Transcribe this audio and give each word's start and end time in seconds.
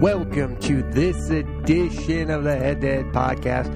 welcome 0.00 0.56
to 0.60 0.80
this 0.92 1.28
edition 1.28 2.30
of 2.30 2.44
the 2.44 2.54
Head 2.54 2.80
to 2.82 2.86
Head 2.86 3.06
Podcast. 3.06 3.66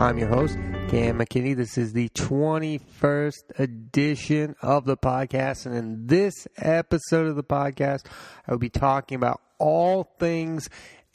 I'm 0.00 0.16
your 0.18 0.28
host, 0.28 0.54
Cam 0.88 1.18
McKinney. 1.18 1.56
This 1.56 1.76
is 1.76 1.92
the 1.92 2.08
21st 2.10 3.58
edition 3.58 4.54
of 4.62 4.84
the 4.84 4.96
podcast, 4.96 5.66
and 5.66 5.74
in 5.74 6.06
this 6.06 6.46
episode 6.58 7.26
of 7.26 7.34
the 7.34 7.42
podcast, 7.42 8.06
I 8.46 8.52
will 8.52 8.60
be 8.60 8.68
talking 8.68 9.16
about 9.16 9.40
all 9.58 10.14
things 10.20 10.70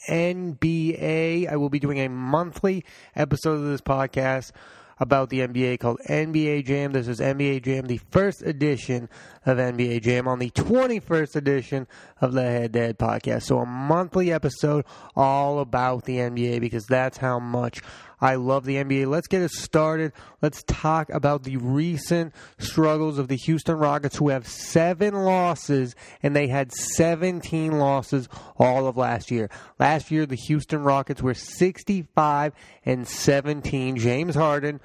NBA. 0.10 1.50
I 1.50 1.56
will 1.56 1.70
be 1.70 1.80
doing 1.80 2.02
a 2.02 2.10
monthly 2.10 2.84
episode 3.16 3.54
of 3.54 3.64
this 3.64 3.82
podcast 3.82 4.52
about 5.00 5.30
the 5.30 5.40
NBA 5.40 5.80
called 5.80 6.00
NBA 6.10 6.66
Jam. 6.66 6.92
This 6.92 7.08
is 7.08 7.20
NBA 7.20 7.64
Jam, 7.64 7.86
the 7.86 8.00
first 8.12 8.42
edition 8.42 9.10
of 9.46 9.58
NBA 9.58 10.02
Jam 10.02 10.28
on 10.28 10.40
the 10.40 10.50
21st 10.52 11.36
edition 11.36 11.88
of 12.22 12.34
the 12.34 12.44
Head 12.44 12.74
to 12.74 12.80
Head 12.80 12.98
podcast. 12.98 13.44
So 13.44 13.60
a 13.60 13.66
monthly 13.66 14.32
episode 14.32 14.86
all 15.16 15.60
about 15.60 16.06
the 16.06 16.18
NBA 16.18 16.60
because 16.60 16.86
that's 16.86 17.18
how 17.18 17.40
much 17.40 17.82
I 18.22 18.36
love 18.36 18.66
the 18.66 18.76
NBA. 18.76 19.08
Let's 19.08 19.28
get 19.28 19.42
it 19.42 19.52
started. 19.52 20.14
Let's 20.42 20.64
talk 20.64 21.10
about 21.10 21.44
the 21.44 21.58
recent 21.58 22.34
struggles 22.58 23.18
of 23.18 23.28
the 23.28 23.38
Houston 23.38 23.78
Rockets, 23.78 24.18
who 24.18 24.30
have 24.30 24.48
seven 24.48 25.14
losses, 25.14 25.96
and 26.22 26.36
they 26.36 26.48
had 26.48 26.72
17 26.72 27.80
losses 27.80 28.28
all 28.58 28.88
of 28.88 28.98
last 28.98 29.32
year. 29.32 29.50
Last 29.80 30.12
year, 30.12 30.26
the 30.26 30.36
Houston 30.36 30.84
Rockets 30.84 31.22
were 31.22 31.34
65 31.34 32.54
and 32.86 33.08
17. 33.08 33.98
James 33.98 34.36
Harden 34.36 34.82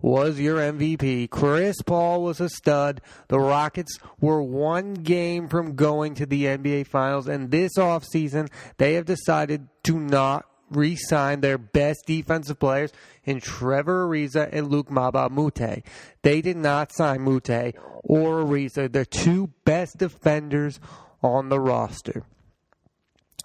was 0.00 0.38
your 0.38 0.58
MVP. 0.58 1.30
Chris 1.30 1.80
Paul 1.82 2.22
was 2.22 2.40
a 2.40 2.48
stud. 2.48 3.00
The 3.28 3.40
Rockets 3.40 3.98
were 4.20 4.42
one 4.42 4.94
game 4.94 5.48
from 5.48 5.74
going 5.74 6.14
to 6.16 6.26
the 6.26 6.44
NBA 6.44 6.86
Finals, 6.86 7.28
and 7.28 7.50
this 7.50 7.76
offseason, 7.78 8.50
they 8.78 8.94
have 8.94 9.06
decided 9.06 9.68
to 9.84 9.98
not 9.98 10.44
re-sign 10.70 11.40
their 11.40 11.58
best 11.58 12.04
defensive 12.06 12.58
players 12.58 12.92
in 13.24 13.40
Trevor 13.40 14.08
Ariza 14.08 14.48
and 14.52 14.68
Luke 14.68 14.88
Mbah 14.88 15.26
a 15.26 15.30
Moute. 15.30 15.84
They 16.22 16.40
did 16.40 16.56
not 16.56 16.92
sign 16.92 17.22
Moute 17.22 17.74
or 18.02 18.44
Ariza. 18.44 18.90
They're 18.90 19.04
two 19.04 19.52
best 19.64 19.98
defenders 19.98 20.80
on 21.22 21.48
the 21.48 21.60
roster. 21.60 22.24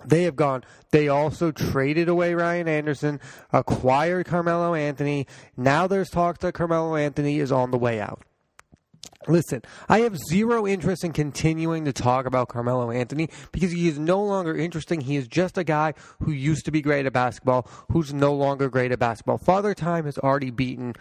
They 0.06 0.24
have 0.24 0.36
gone. 0.36 0.64
They 0.92 1.08
also 1.08 1.52
traded 1.52 2.10
away 2.10 2.34
Ryan 2.34 2.68
Anderson, 2.68 3.20
acquired 3.54 4.26
Carmelo 4.26 4.74
Anthony. 4.74 5.28
Now 5.56 5.88
there's 5.88 6.10
talk 6.10 6.40
that 6.40 6.54
Carmelo 6.54 6.96
Anthony 6.96 7.40
is 7.40 7.52
on 7.52 7.72
the 7.72 7.78
way 7.78 8.00
out. 8.00 8.24
Listen, 9.28 9.62
I 9.88 10.00
have 10.00 10.18
zero 10.18 10.66
interest 10.66 11.04
in 11.04 11.14
continuing 11.14 11.86
to 11.86 11.94
talk 11.94 12.26
about 12.26 12.48
Carmelo 12.48 12.90
Anthony 12.90 13.30
because 13.52 13.72
he 13.72 13.88
is 13.88 14.00
no 14.00 14.24
longer 14.24 14.56
interesting. 14.56 15.02
He 15.02 15.16
is 15.16 15.28
just 15.28 15.58
a 15.58 15.64
guy 15.64 15.94
who 16.20 16.32
used 16.32 16.66
to 16.66 16.72
be 16.72 16.82
great 16.82 17.06
at 17.06 17.14
basketball, 17.14 17.68
who's 17.92 18.14
no 18.14 18.34
longer 18.34 18.70
great 18.70 18.92
at 18.92 19.00
basketball. 19.00 19.38
Father 19.38 19.76
Time 19.76 20.06
has 20.06 20.18
already 20.18 20.50
beaten 20.50 20.96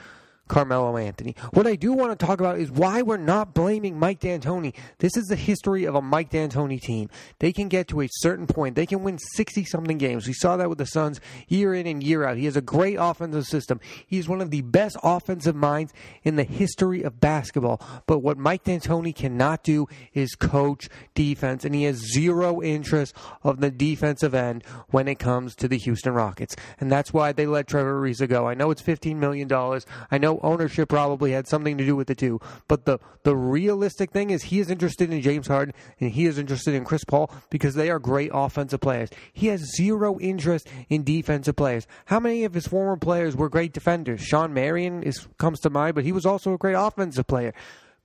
Carmelo 0.50 0.96
Anthony. 0.96 1.36
What 1.52 1.66
I 1.66 1.76
do 1.76 1.92
want 1.92 2.10
to 2.10 2.26
talk 2.26 2.40
about 2.40 2.58
is 2.58 2.70
why 2.72 3.02
we're 3.02 3.16
not 3.16 3.54
blaming 3.54 3.98
Mike 3.98 4.18
D'Antoni. 4.18 4.74
This 4.98 5.16
is 5.16 5.26
the 5.28 5.36
history 5.36 5.84
of 5.84 5.94
a 5.94 6.02
Mike 6.02 6.30
D'Antoni 6.30 6.80
team. 6.80 7.08
They 7.38 7.52
can 7.52 7.68
get 7.68 7.86
to 7.88 8.02
a 8.02 8.08
certain 8.10 8.48
point. 8.48 8.74
They 8.74 8.84
can 8.84 9.04
win 9.04 9.18
60 9.18 9.64
something 9.64 9.96
games. 9.96 10.26
We 10.26 10.32
saw 10.32 10.56
that 10.56 10.68
with 10.68 10.78
the 10.78 10.86
Suns 10.86 11.20
year 11.46 11.72
in 11.72 11.86
and 11.86 12.02
year 12.02 12.24
out. 12.24 12.36
He 12.36 12.46
has 12.46 12.56
a 12.56 12.60
great 12.60 12.96
offensive 12.96 13.46
system. 13.46 13.80
He's 14.04 14.28
one 14.28 14.40
of 14.40 14.50
the 14.50 14.62
best 14.62 14.96
offensive 15.04 15.54
minds 15.54 15.92
in 16.24 16.34
the 16.34 16.42
history 16.42 17.02
of 17.04 17.20
basketball. 17.20 17.80
But 18.06 18.18
what 18.18 18.36
Mike 18.36 18.64
D'Antoni 18.64 19.14
cannot 19.14 19.62
do 19.62 19.86
is 20.14 20.34
coach 20.34 20.88
defense, 21.14 21.64
and 21.64 21.76
he 21.76 21.84
has 21.84 22.12
zero 22.12 22.60
interest 22.60 23.14
of 23.44 23.60
the 23.60 23.70
defensive 23.70 24.34
end 24.34 24.64
when 24.88 25.06
it 25.06 25.20
comes 25.20 25.54
to 25.54 25.68
the 25.68 25.78
Houston 25.78 26.12
Rockets. 26.12 26.56
And 26.80 26.90
that's 26.90 27.12
why 27.12 27.30
they 27.30 27.46
let 27.46 27.68
Trevor 27.68 28.02
Ariza 28.02 28.28
go. 28.28 28.48
I 28.48 28.54
know 28.54 28.72
it's 28.72 28.82
$15 28.82 29.14
million. 29.14 29.48
I 30.10 30.18
know 30.18 30.39
ownership 30.40 30.88
probably 30.88 31.32
had 31.32 31.46
something 31.46 31.78
to 31.78 31.84
do 31.84 31.96
with 31.96 32.06
the 32.06 32.14
two. 32.14 32.40
But 32.68 32.84
the 32.84 32.98
the 33.22 33.36
realistic 33.36 34.10
thing 34.10 34.30
is 34.30 34.44
he 34.44 34.60
is 34.60 34.70
interested 34.70 35.12
in 35.12 35.20
James 35.20 35.46
Harden 35.46 35.74
and 36.00 36.10
he 36.10 36.26
is 36.26 36.38
interested 36.38 36.74
in 36.74 36.84
Chris 36.84 37.04
Paul 37.04 37.30
because 37.50 37.74
they 37.74 37.90
are 37.90 37.98
great 37.98 38.30
offensive 38.32 38.80
players. 38.80 39.10
He 39.32 39.48
has 39.48 39.74
zero 39.76 40.18
interest 40.18 40.68
in 40.88 41.04
defensive 41.04 41.56
players. 41.56 41.86
How 42.06 42.20
many 42.20 42.44
of 42.44 42.54
his 42.54 42.66
former 42.66 42.96
players 42.96 43.36
were 43.36 43.48
great 43.48 43.72
defenders? 43.72 44.20
Shawn 44.20 44.52
Marion 44.54 45.02
is 45.02 45.28
comes 45.38 45.60
to 45.60 45.70
mind, 45.70 45.94
but 45.94 46.04
he 46.04 46.12
was 46.12 46.26
also 46.26 46.54
a 46.54 46.58
great 46.58 46.74
offensive 46.74 47.26
player. 47.26 47.54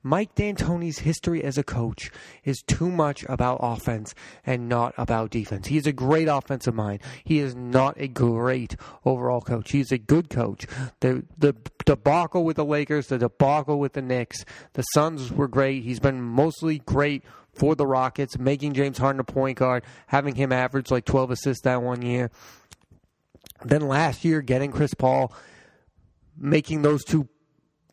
Mike 0.05 0.35
D'Antoni's 0.35 0.99
history 0.99 1.43
as 1.43 1.57
a 1.57 1.63
coach 1.63 2.11
is 2.43 2.61
too 2.67 2.91
much 2.91 3.25
about 3.27 3.57
offense 3.59 4.13
and 4.45 4.69
not 4.69 4.93
about 4.99 5.31
defense. 5.31 5.66
He 5.66 5.77
is 5.77 5.88
a 5.88 5.91
great 5.91 6.27
offensive 6.27 6.75
mind. 6.75 7.01
He 7.23 7.39
is 7.39 7.55
not 7.55 7.99
a 7.99 8.07
great 8.07 8.75
overall 9.03 9.41
coach. 9.41 9.71
He's 9.71 9.91
a 9.91 9.97
good 9.97 10.29
coach. 10.29 10.67
The 10.99 11.25
the 11.35 11.55
debacle 11.85 12.44
with 12.45 12.55
the 12.55 12.65
Lakers, 12.65 13.07
the 13.07 13.17
debacle 13.17 13.79
with 13.79 13.94
the 13.94 14.03
Knicks, 14.03 14.45
the 14.73 14.83
Suns 14.94 15.31
were 15.31 15.47
great. 15.47 15.81
He's 15.81 15.99
been 15.99 16.21
mostly 16.21 16.83
great 16.85 17.23
for 17.51 17.73
the 17.73 17.88
Rockets, 17.88 18.38
making 18.38 18.75
James 18.75 18.99
Harden 18.99 19.19
a 19.19 19.23
point 19.23 19.57
guard, 19.57 19.83
having 20.05 20.35
him 20.35 20.51
average 20.51 20.91
like 20.91 21.05
12 21.05 21.31
assists 21.31 21.63
that 21.63 21.81
one 21.81 22.03
year. 22.03 22.29
Then 23.63 23.81
last 23.81 24.23
year, 24.23 24.44
getting 24.44 24.71
Chris 24.71 24.94
Paul, 24.94 25.33
making 26.38 26.83
those 26.83 27.03
two 27.03 27.27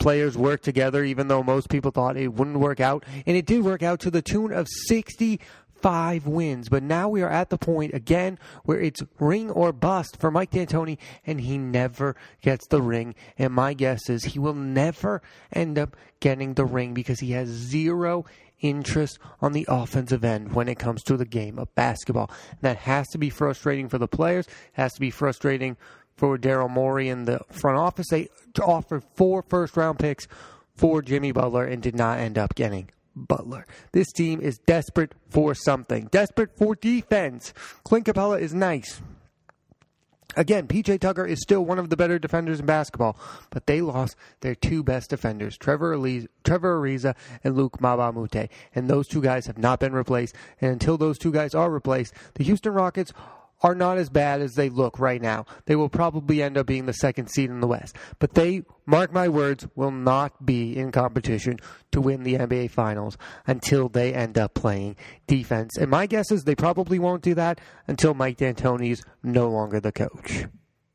players 0.02 0.36
work 0.36 0.62
together, 0.62 1.04
even 1.04 1.28
though 1.28 1.44
most 1.44 1.68
people 1.68 1.92
thought 1.92 2.16
it 2.16 2.34
wouldn't 2.34 2.58
work 2.58 2.80
out. 2.80 3.04
And 3.24 3.36
it 3.36 3.46
did 3.46 3.64
work 3.64 3.82
out 3.82 4.00
to 4.00 4.10
the 4.10 4.20
tune 4.20 4.52
of 4.52 4.66
65 4.88 6.26
wins. 6.26 6.68
But 6.68 6.82
now 6.82 7.08
we 7.08 7.22
are 7.22 7.30
at 7.30 7.50
the 7.50 7.58
point 7.58 7.94
again 7.94 8.38
where 8.64 8.80
it's 8.80 9.02
ring 9.20 9.50
or 9.50 9.72
bust 9.72 10.16
for 10.18 10.32
Mike 10.32 10.50
D'Antoni, 10.50 10.98
and 11.24 11.40
he 11.40 11.56
never 11.56 12.16
gets 12.40 12.66
the 12.66 12.82
ring. 12.82 13.14
And 13.38 13.54
my 13.54 13.74
guess 13.74 14.10
is 14.10 14.24
he 14.24 14.40
will 14.40 14.54
never 14.54 15.22
end 15.52 15.78
up 15.78 15.96
getting 16.18 16.54
the 16.54 16.64
ring 16.64 16.94
because 16.94 17.20
he 17.20 17.30
has 17.32 17.48
zero 17.48 18.24
interest 18.62 19.18
on 19.40 19.52
the 19.52 19.66
offensive 19.68 20.24
end 20.24 20.52
when 20.52 20.68
it 20.68 20.78
comes 20.78 21.02
to 21.04 21.16
the 21.16 21.24
game 21.24 21.58
of 21.58 21.72
basketball. 21.76 22.30
And 22.50 22.60
that 22.62 22.78
has 22.78 23.08
to 23.08 23.18
be 23.18 23.30
frustrating 23.30 23.88
for 23.88 23.98
the 23.98 24.08
players, 24.08 24.46
has 24.72 24.94
to 24.94 25.00
be 25.00 25.10
frustrating 25.10 25.76
for 26.16 26.38
Daryl 26.38 26.70
Morey 26.70 27.08
in 27.08 27.24
the 27.24 27.40
front 27.50 27.78
office. 27.78 28.08
They 28.10 28.28
offered 28.62 29.04
four 29.14 29.42
first 29.42 29.76
round 29.76 29.98
picks 29.98 30.26
for 30.74 31.02
Jimmy 31.02 31.32
Butler 31.32 31.64
and 31.64 31.82
did 31.82 31.94
not 31.94 32.18
end 32.18 32.38
up 32.38 32.54
getting 32.54 32.90
Butler. 33.14 33.66
This 33.92 34.10
team 34.12 34.40
is 34.40 34.58
desperate 34.58 35.12
for 35.28 35.54
something, 35.54 36.08
desperate 36.10 36.56
for 36.56 36.74
defense. 36.74 37.52
Clint 37.84 38.06
Capela 38.06 38.40
is 38.40 38.54
nice. 38.54 39.00
Again, 40.34 40.66
PJ 40.66 41.00
Tucker 41.00 41.26
is 41.26 41.42
still 41.42 41.62
one 41.62 41.78
of 41.78 41.90
the 41.90 41.96
better 41.96 42.18
defenders 42.18 42.58
in 42.58 42.64
basketball, 42.64 43.18
but 43.50 43.66
they 43.66 43.82
lost 43.82 44.16
their 44.40 44.54
two 44.54 44.82
best 44.82 45.10
defenders, 45.10 45.58
Trevor, 45.58 45.94
Ariza, 45.94 46.26
Trevor 46.42 46.80
Ariza 46.80 47.14
and 47.44 47.54
Luke 47.54 47.82
Moute. 47.82 48.48
And 48.74 48.88
those 48.88 49.06
two 49.06 49.20
guys 49.20 49.46
have 49.46 49.58
not 49.58 49.78
been 49.78 49.92
replaced. 49.92 50.34
And 50.60 50.72
until 50.72 50.96
those 50.96 51.18
two 51.18 51.32
guys 51.32 51.54
are 51.54 51.70
replaced, 51.70 52.14
the 52.34 52.44
Houston 52.44 52.72
Rockets 52.72 53.12
are 53.62 53.74
not 53.74 53.98
as 53.98 54.10
bad 54.10 54.40
as 54.40 54.54
they 54.54 54.68
look 54.68 54.98
right 54.98 55.22
now. 55.22 55.46
They 55.66 55.76
will 55.76 55.88
probably 55.88 56.42
end 56.42 56.58
up 56.58 56.66
being 56.66 56.86
the 56.86 56.92
second 56.92 57.28
seed 57.28 57.50
in 57.50 57.60
the 57.60 57.66
West. 57.66 57.96
But 58.18 58.34
they, 58.34 58.62
mark 58.86 59.12
my 59.12 59.28
words, 59.28 59.66
will 59.74 59.90
not 59.90 60.44
be 60.44 60.76
in 60.76 60.92
competition 60.92 61.58
to 61.92 62.00
win 62.00 62.24
the 62.24 62.34
NBA 62.34 62.70
Finals 62.70 63.16
until 63.46 63.88
they 63.88 64.12
end 64.12 64.36
up 64.36 64.54
playing 64.54 64.96
defense. 65.26 65.76
And 65.76 65.90
my 65.90 66.06
guess 66.06 66.30
is 66.30 66.44
they 66.44 66.56
probably 66.56 66.98
won't 66.98 67.22
do 67.22 67.34
that 67.34 67.60
until 67.86 68.14
Mike 68.14 68.38
D'Antoni's 68.38 69.02
no 69.22 69.48
longer 69.48 69.80
the 69.80 69.92
coach. 69.92 70.46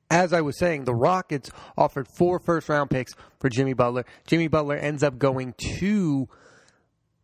As 0.10 0.32
I 0.32 0.42
was 0.42 0.58
saying, 0.58 0.86
the 0.86 0.96
Rockets 0.96 1.52
offered 1.78 2.08
four 2.08 2.40
first 2.40 2.70
round 2.70 2.90
picks 2.90 3.14
for 3.40 3.50
Jimmy 3.50 3.74
Butler. 3.74 4.06
Jimmy 4.26 4.48
Butler 4.48 4.78
ends 4.78 5.04
up 5.04 5.18
going 5.18 5.54
to 5.80 6.30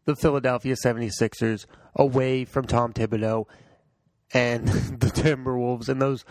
the 0.05 0.15
Philadelphia 0.15 0.75
76ers 0.83 1.65
away 1.95 2.43
from 2.43 2.65
Tom 2.65 2.91
Thibodeau 2.91 3.45
and 4.33 4.67
the 4.99 5.07
Timberwolves 5.07 5.89
and 5.89 6.01
those 6.01 6.25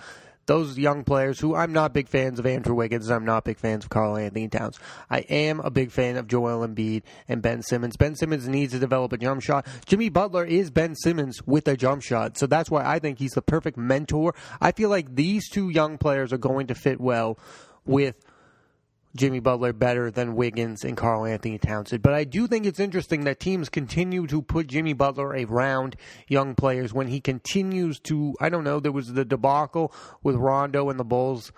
those 0.46 0.76
young 0.76 1.04
players 1.04 1.38
who 1.38 1.54
I'm 1.54 1.72
not 1.72 1.94
big 1.94 2.08
fans 2.08 2.38
of 2.40 2.46
Andrew 2.46 2.74
Wiggins, 2.74 3.10
I'm 3.10 3.24
not 3.24 3.44
big 3.44 3.58
fans 3.58 3.84
of 3.84 3.90
Karl-Anthony 3.90 4.48
Towns. 4.48 4.78
I 5.08 5.20
am 5.20 5.60
a 5.60 5.70
big 5.70 5.92
fan 5.92 6.16
of 6.16 6.26
Joel 6.26 6.66
Embiid 6.66 7.02
and 7.28 7.40
Ben 7.40 7.62
Simmons. 7.62 7.96
Ben 7.96 8.16
Simmons 8.16 8.48
needs 8.48 8.72
to 8.72 8.80
develop 8.80 9.12
a 9.12 9.18
jump 9.18 9.42
shot. 9.42 9.66
Jimmy 9.86 10.08
Butler 10.08 10.44
is 10.44 10.70
Ben 10.70 10.96
Simmons 10.96 11.46
with 11.46 11.68
a 11.68 11.76
jump 11.76 12.02
shot, 12.02 12.36
so 12.36 12.46
that's 12.46 12.70
why 12.70 12.84
I 12.84 12.98
think 12.98 13.18
he's 13.18 13.32
the 13.32 13.42
perfect 13.42 13.76
mentor. 13.76 14.34
I 14.60 14.72
feel 14.72 14.90
like 14.90 15.14
these 15.14 15.48
two 15.48 15.70
young 15.70 15.96
players 15.96 16.32
are 16.32 16.38
going 16.38 16.66
to 16.66 16.74
fit 16.74 17.00
well 17.00 17.38
with 17.84 18.16
Jimmy 19.14 19.40
Butler 19.40 19.72
better 19.72 20.10
than 20.10 20.34
Wiggins 20.34 20.84
and 20.84 20.96
Karl-Anthony 20.96 21.58
Towns. 21.58 21.92
But 22.00 22.14
I 22.14 22.24
do 22.24 22.46
think 22.46 22.64
it's 22.64 22.80
interesting 22.80 23.24
that 23.24 23.40
teams 23.40 23.68
continue 23.68 24.26
to 24.26 24.40
put 24.40 24.68
Jimmy 24.68 24.92
Butler 24.94 25.28
around 25.28 25.96
young 26.28 26.54
players 26.54 26.94
when 26.94 27.08
he 27.08 27.20
continues 27.20 28.00
to, 28.00 28.34
I 28.40 28.48
don't 28.48 28.64
know, 28.64 28.80
there 28.80 28.92
was 28.92 29.12
the 29.12 29.24
debacle 29.24 29.92
with 30.22 30.36
Rondo 30.36 30.88
and 30.88 30.98
the 30.98 31.04
Bulls 31.04 31.52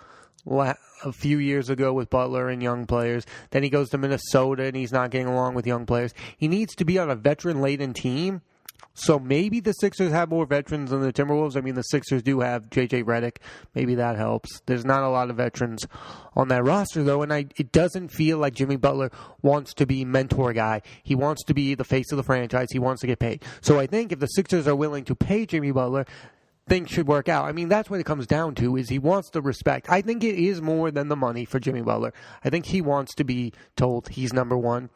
a 0.47 0.75
few 1.11 1.37
years 1.37 1.69
ago 1.69 1.93
with 1.93 2.09
Butler 2.09 2.49
and 2.49 2.61
young 2.61 2.85
players. 2.85 3.25
Then 3.51 3.63
he 3.63 3.69
goes 3.69 3.89
to 3.89 3.97
Minnesota 3.97 4.63
and 4.63 4.75
he's 4.75 4.91
not 4.91 5.11
getting 5.11 5.27
along 5.27 5.55
with 5.55 5.65
young 5.65 5.85
players. 5.85 6.13
He 6.37 6.47
needs 6.47 6.75
to 6.75 6.85
be 6.85 6.99
on 6.99 7.09
a 7.09 7.15
veteran 7.15 7.61
laden 7.61 7.93
team 7.93 8.41
So 8.95 9.19
maybe 9.19 9.59
the 9.59 9.73
Sixers 9.73 10.11
have 10.11 10.29
more 10.29 10.45
veterans 10.45 10.89
than 10.89 11.01
the 11.01 11.11
Timberwolves. 11.11 11.57
I 11.57 11.61
mean, 11.61 11.75
the 11.75 11.83
Sixers 11.83 12.23
do 12.23 12.39
have 12.39 12.69
J.J. 12.69 13.03
Redick. 13.03 13.37
Maybe 13.75 13.93
that 13.95 14.15
helps. 14.15 14.61
There's 14.65 14.85
not 14.85 15.03
a 15.03 15.09
lot 15.09 15.29
of 15.29 15.35
veterans 15.35 15.85
on 16.33 16.47
that 16.47 16.63
roster, 16.63 17.03
though, 17.03 17.21
and 17.21 17.33
I, 17.33 17.47
it 17.57 17.73
doesn't 17.73 18.07
feel 18.09 18.37
like 18.37 18.55
Jimmy 18.55 18.77
Butler 18.77 19.11
wants 19.41 19.73
to 19.75 19.85
be 19.85 20.05
mentor 20.05 20.53
guy. 20.53 20.81
He 21.03 21.13
wants 21.13 21.43
to 21.43 21.53
be 21.53 21.75
the 21.75 21.83
face 21.83 22.11
of 22.11 22.17
the 22.17 22.23
franchise. 22.23 22.69
He 22.71 22.79
wants 22.79 23.01
to 23.01 23.07
get 23.07 23.19
paid. 23.19 23.43
So 23.59 23.79
I 23.79 23.85
think 23.85 24.13
if 24.13 24.19
the 24.19 24.27
Sixers 24.27 24.65
are 24.65 24.75
willing 24.75 25.03
to 25.05 25.15
pay 25.15 25.45
Jimmy 25.45 25.71
Butler, 25.71 26.05
things 26.67 26.89
should 26.89 27.07
work 27.07 27.27
out. 27.27 27.45
I 27.45 27.51
mean, 27.51 27.67
that's 27.67 27.89
what 27.89 27.99
it 27.99 28.05
comes 28.05 28.25
down 28.25 28.55
to 28.55 28.77
is 28.77 28.89
he 28.89 28.99
wants 28.99 29.29
the 29.29 29.41
respect. 29.41 29.89
I 29.89 30.01
think 30.01 30.23
it 30.23 30.35
is 30.35 30.61
more 30.61 30.89
than 30.89 31.09
the 31.09 31.15
money 31.17 31.43
for 31.43 31.59
Jimmy 31.59 31.81
Butler. 31.81 32.13
I 32.43 32.49
think 32.49 32.65
he 32.65 32.81
wants 32.81 33.13
to 33.15 33.23
be 33.23 33.53
told 33.75 34.09
he's 34.09 34.33
number 34.33 34.57
one. 34.57 34.89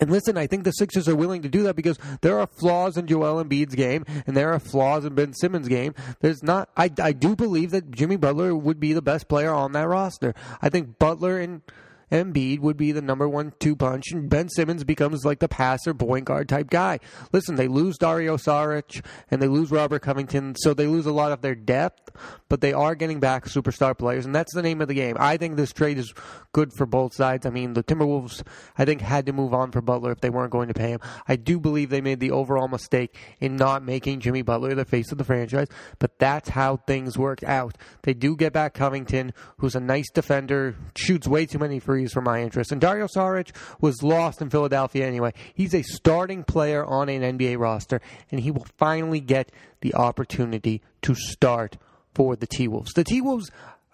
And 0.00 0.10
listen, 0.10 0.36
I 0.38 0.46
think 0.46 0.64
the 0.64 0.72
Sixers 0.72 1.08
are 1.08 1.16
willing 1.16 1.42
to 1.42 1.48
do 1.48 1.62
that 1.64 1.76
because 1.76 1.98
there 2.22 2.38
are 2.38 2.46
flaws 2.46 2.96
in 2.96 3.06
Joel 3.06 3.42
Embiid's 3.42 3.74
game 3.74 4.04
and 4.26 4.36
there 4.36 4.52
are 4.52 4.58
flaws 4.58 5.04
in 5.04 5.14
Ben 5.14 5.32
Simmons' 5.34 5.68
game. 5.68 5.94
There's 6.20 6.42
not. 6.42 6.68
I, 6.76 6.90
I 7.02 7.12
do 7.12 7.36
believe 7.36 7.70
that 7.70 7.90
Jimmy 7.90 8.16
Butler 8.16 8.54
would 8.54 8.80
be 8.80 8.92
the 8.92 9.02
best 9.02 9.28
player 9.28 9.52
on 9.52 9.72
that 9.72 9.88
roster. 9.88 10.34
I 10.62 10.68
think 10.68 10.98
Butler 10.98 11.38
and 11.38 11.62
Embiid 12.10 12.60
would 12.60 12.76
be 12.76 12.92
the 12.92 13.02
number 13.02 13.28
one 13.28 13.52
two 13.60 13.76
punch, 13.76 14.10
and 14.12 14.28
Ben 14.28 14.48
Simmons 14.48 14.84
becomes 14.84 15.24
like 15.24 15.38
the 15.38 15.48
passer, 15.48 15.94
point 15.94 16.24
guard 16.24 16.48
type 16.48 16.70
guy. 16.70 16.98
Listen, 17.32 17.56
they 17.56 17.68
lose 17.68 17.98
Dario 17.98 18.36
Saric 18.36 19.04
and 19.30 19.40
they 19.40 19.48
lose 19.48 19.70
Robert 19.70 20.02
Covington, 20.02 20.54
so 20.56 20.74
they 20.74 20.86
lose 20.86 21.06
a 21.06 21.12
lot 21.12 21.32
of 21.32 21.40
their 21.40 21.54
depth, 21.54 22.10
but 22.48 22.60
they 22.60 22.72
are 22.72 22.94
getting 22.94 23.20
back 23.20 23.44
superstar 23.46 23.96
players, 23.96 24.26
and 24.26 24.34
that's 24.34 24.54
the 24.54 24.62
name 24.62 24.80
of 24.80 24.88
the 24.88 24.94
game. 24.94 25.16
I 25.18 25.36
think 25.36 25.56
this 25.56 25.72
trade 25.72 25.98
is 25.98 26.12
good 26.52 26.72
for 26.72 26.86
both 26.86 27.14
sides. 27.14 27.46
I 27.46 27.50
mean, 27.50 27.74
the 27.74 27.84
Timberwolves, 27.84 28.42
I 28.76 28.84
think, 28.84 29.00
had 29.00 29.26
to 29.26 29.32
move 29.32 29.54
on 29.54 29.70
for 29.70 29.80
Butler 29.80 30.12
if 30.12 30.20
they 30.20 30.30
weren't 30.30 30.50
going 30.50 30.68
to 30.68 30.74
pay 30.74 30.90
him. 30.90 31.00
I 31.28 31.36
do 31.36 31.60
believe 31.60 31.90
they 31.90 32.00
made 32.00 32.20
the 32.20 32.32
overall 32.32 32.68
mistake 32.68 33.16
in 33.40 33.56
not 33.56 33.84
making 33.84 34.20
Jimmy 34.20 34.42
Butler 34.42 34.74
the 34.74 34.84
face 34.84 35.12
of 35.12 35.18
the 35.18 35.24
franchise, 35.24 35.68
but 35.98 36.18
that's 36.18 36.48
how 36.48 36.76
things 36.76 37.16
work 37.16 37.42
out. 37.44 37.76
They 38.02 38.14
do 38.14 38.36
get 38.36 38.52
back 38.52 38.74
Covington, 38.74 39.32
who's 39.58 39.74
a 39.74 39.80
nice 39.80 40.10
defender, 40.10 40.74
shoots 40.96 41.28
way 41.28 41.46
too 41.46 41.58
many 41.58 41.78
free 41.78 41.99
for 42.08 42.20
my 42.20 42.42
interest. 42.42 42.72
And 42.72 42.80
Dario 42.80 43.06
Saric 43.06 43.54
was 43.80 44.02
lost 44.02 44.40
in 44.40 44.50
Philadelphia 44.50 45.06
anyway. 45.06 45.32
He's 45.54 45.74
a 45.74 45.82
starting 45.82 46.44
player 46.44 46.84
on 46.84 47.08
an 47.08 47.38
NBA 47.38 47.58
roster, 47.58 48.00
and 48.30 48.40
he 48.40 48.50
will 48.50 48.66
finally 48.78 49.20
get 49.20 49.52
the 49.80 49.94
opportunity 49.94 50.82
to 51.02 51.14
start 51.14 51.76
for 52.14 52.36
the 52.36 52.46
T 52.46 52.68
Wolves. 52.68 52.92
The 52.92 53.04
T 53.04 53.20
Wolves. 53.20 53.50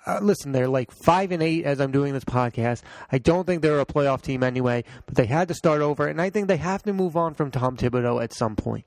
Uh, 0.09 0.21
listen, 0.23 0.53
they're 0.53 0.69
like 0.69 0.93
five 0.93 1.33
and 1.33 1.43
eight 1.43 1.65
as 1.65 1.81
I'm 1.81 1.91
doing 1.91 2.13
this 2.13 2.25
podcast. 2.25 2.83
I 3.11 3.19
don't 3.19 3.45
think 3.45 3.61
they're 3.61 3.81
a 3.81 3.87
playoff 3.87 4.23
team 4.23 4.45
anyway, 4.45 4.85
but 5.05 5.17
they 5.17 5.27
had 5.27 5.49
to 5.49 5.55
start 5.55 5.83
over, 5.83 6.07
and 6.07 6.23
I 6.23 6.31
think 6.31 6.47
they 6.47 6.59
have 6.59 6.85
to 6.85 6.93
move 6.93 7.17
on 7.17 7.35
from 7.35 7.51
Tom 7.51 7.77
Thibodeau 7.77 8.23
at 8.23 8.33
some 8.33 8.55
point 8.55 8.85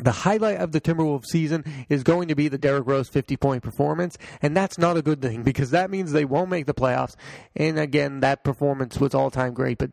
the 0.00 0.12
highlight 0.12 0.58
of 0.58 0.72
the 0.72 0.80
Timberwolves 0.80 1.26
season 1.26 1.64
is 1.88 2.02
going 2.02 2.28
to 2.28 2.34
be 2.34 2.48
the 2.48 2.58
Derrick 2.58 2.86
Rose 2.86 3.08
50 3.08 3.36
point 3.36 3.62
performance, 3.62 4.18
and 4.42 4.56
that's 4.56 4.78
not 4.78 4.96
a 4.96 5.02
good 5.02 5.22
thing 5.22 5.42
because 5.42 5.70
that 5.70 5.90
means 5.90 6.12
they 6.12 6.24
won't 6.24 6.50
make 6.50 6.66
the 6.66 6.74
playoffs. 6.74 7.14
And 7.56 7.78
again, 7.78 8.20
that 8.20 8.44
performance 8.44 8.98
was 8.98 9.14
all 9.14 9.30
time 9.30 9.54
great, 9.54 9.78
but 9.78 9.90